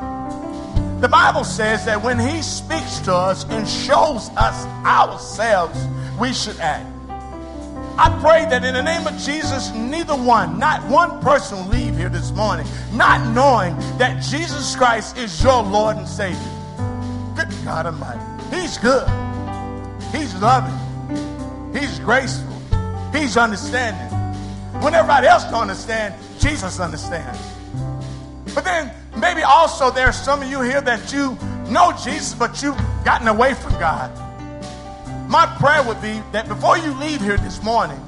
The 1.00 1.08
Bible 1.08 1.44
says 1.44 1.84
that 1.84 2.02
when 2.02 2.18
He 2.18 2.42
speaks 2.42 3.00
to 3.00 3.14
us 3.14 3.44
and 3.50 3.68
shows 3.68 4.30
us 4.30 4.64
ourselves, 4.86 5.78
we 6.18 6.32
should 6.32 6.58
act. 6.60 6.91
I 7.98 8.18
pray 8.20 8.46
that 8.48 8.64
in 8.64 8.74
the 8.74 8.82
name 8.82 9.06
of 9.06 9.16
Jesus, 9.18 9.72
neither 9.72 10.14
one, 10.14 10.58
not 10.58 10.86
one 10.88 11.20
person 11.20 11.68
leave 11.70 11.96
here 11.96 12.08
this 12.08 12.30
morning 12.32 12.66
not 12.92 13.34
knowing 13.34 13.76
that 13.98 14.22
Jesus 14.22 14.76
Christ 14.76 15.16
is 15.16 15.42
your 15.42 15.62
Lord 15.62 15.96
and 15.96 16.08
Savior. 16.08 16.38
Good 17.34 17.48
God 17.64 17.86
Almighty. 17.86 18.20
He's 18.54 18.78
good. 18.78 19.08
He's 20.12 20.34
loving. 20.40 20.78
He's 21.74 21.98
graceful. 22.00 22.52
He's 23.12 23.36
understanding. 23.36 24.18
When 24.82 24.94
everybody 24.94 25.26
else 25.26 25.44
don't 25.44 25.62
understand, 25.62 26.14
Jesus 26.38 26.80
understands. 26.80 27.40
But 28.54 28.64
then 28.64 28.92
maybe 29.16 29.42
also 29.42 29.90
there 29.90 30.06
are 30.06 30.12
some 30.12 30.42
of 30.42 30.50
you 30.50 30.60
here 30.60 30.80
that 30.82 31.12
you 31.12 31.38
know 31.70 31.92
Jesus, 32.04 32.34
but 32.34 32.62
you've 32.62 32.76
gotten 33.04 33.28
away 33.28 33.54
from 33.54 33.72
God. 33.72 34.10
My 35.32 35.46
prayer 35.58 35.82
would 35.82 36.02
be 36.02 36.20
that 36.32 36.46
before 36.46 36.76
you 36.76 36.92
leave 37.00 37.22
here 37.22 37.38
this 37.38 37.62
morning, 37.62 37.98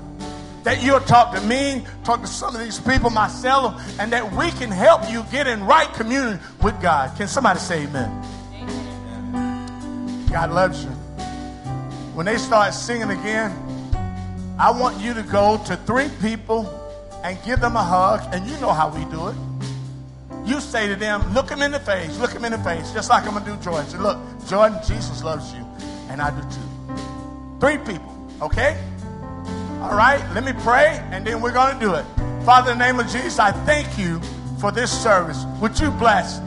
that 0.62 0.82
you'll 0.82 1.00
talk 1.00 1.34
to 1.34 1.40
me, 1.40 1.82
talk 2.04 2.20
to 2.20 2.26
some 2.26 2.54
of 2.54 2.60
these 2.60 2.78
people, 2.78 3.08
myself, 3.08 3.80
and 3.98 4.12
that 4.12 4.30
we 4.34 4.50
can 4.50 4.70
help 4.70 5.10
you 5.10 5.24
get 5.32 5.46
in 5.46 5.64
right 5.64 5.90
communion 5.94 6.38
with 6.62 6.78
God. 6.82 7.16
Can 7.16 7.26
somebody 7.26 7.60
say 7.60 7.84
amen? 7.84 8.10
amen. 8.52 10.26
God 10.26 10.50
loves 10.50 10.84
you. 10.84 10.90
When 12.12 12.26
they 12.26 12.36
start 12.36 12.74
singing 12.74 13.08
again, 13.08 13.50
I 14.58 14.70
want 14.70 15.00
you 15.00 15.14
to 15.14 15.22
go 15.22 15.58
to 15.64 15.76
three 15.78 16.10
people 16.20 16.68
and 17.24 17.42
give 17.42 17.58
them 17.58 17.74
a 17.76 17.82
hug, 17.82 18.20
and 18.34 18.46
you 18.46 18.52
know 18.58 18.70
how 18.70 18.90
we 18.90 19.02
do 19.06 19.28
it. 19.28 19.36
You 20.44 20.60
say 20.60 20.88
to 20.88 20.94
them, 20.94 21.32
look 21.32 21.46
them 21.46 21.62
in 21.62 21.70
the 21.70 21.80
face, 21.80 22.18
look 22.18 22.32
them 22.32 22.44
in 22.44 22.52
the 22.52 22.58
face, 22.58 22.92
just 22.92 23.08
like 23.08 23.24
I'm 23.24 23.32
going 23.32 23.46
to 23.46 23.50
do 23.50 23.56
Jordan. 23.62 23.88
Say, 23.88 23.96
look, 23.96 24.18
Jordan, 24.46 24.78
Jesus 24.86 25.24
loves 25.24 25.54
you, 25.54 25.64
and 26.10 26.20
I 26.20 26.28
do 26.28 26.42
too. 26.50 26.73
Three 27.64 27.78
people, 27.78 28.14
okay? 28.42 28.78
All 29.80 29.96
right, 29.96 30.22
let 30.34 30.44
me 30.44 30.52
pray, 30.52 31.02
and 31.12 31.26
then 31.26 31.40
we're 31.40 31.50
going 31.50 31.72
to 31.72 31.80
do 31.80 31.94
it. 31.94 32.04
Father, 32.44 32.72
in 32.72 32.78
the 32.78 32.84
name 32.84 33.00
of 33.00 33.06
Jesus, 33.06 33.38
I 33.38 33.52
thank 33.64 33.96
you 33.96 34.20
for 34.60 34.70
this 34.70 34.92
service. 34.92 35.46
Would 35.62 35.80
you 35.80 35.90
bless 35.92 36.40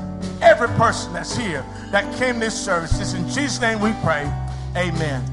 every 0.43 0.67
person 0.77 1.13
that's 1.13 1.35
here 1.35 1.65
that 1.89 2.15
came 2.19 2.37
this 2.37 2.53
service? 2.53 2.99
It's 3.01 3.13
in 3.13 3.27
Jesus' 3.29 3.59
name 3.59 3.79
we 3.79 3.93
pray. 4.03 4.31
Amen. 4.75 5.25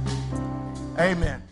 Amen. 0.98 1.43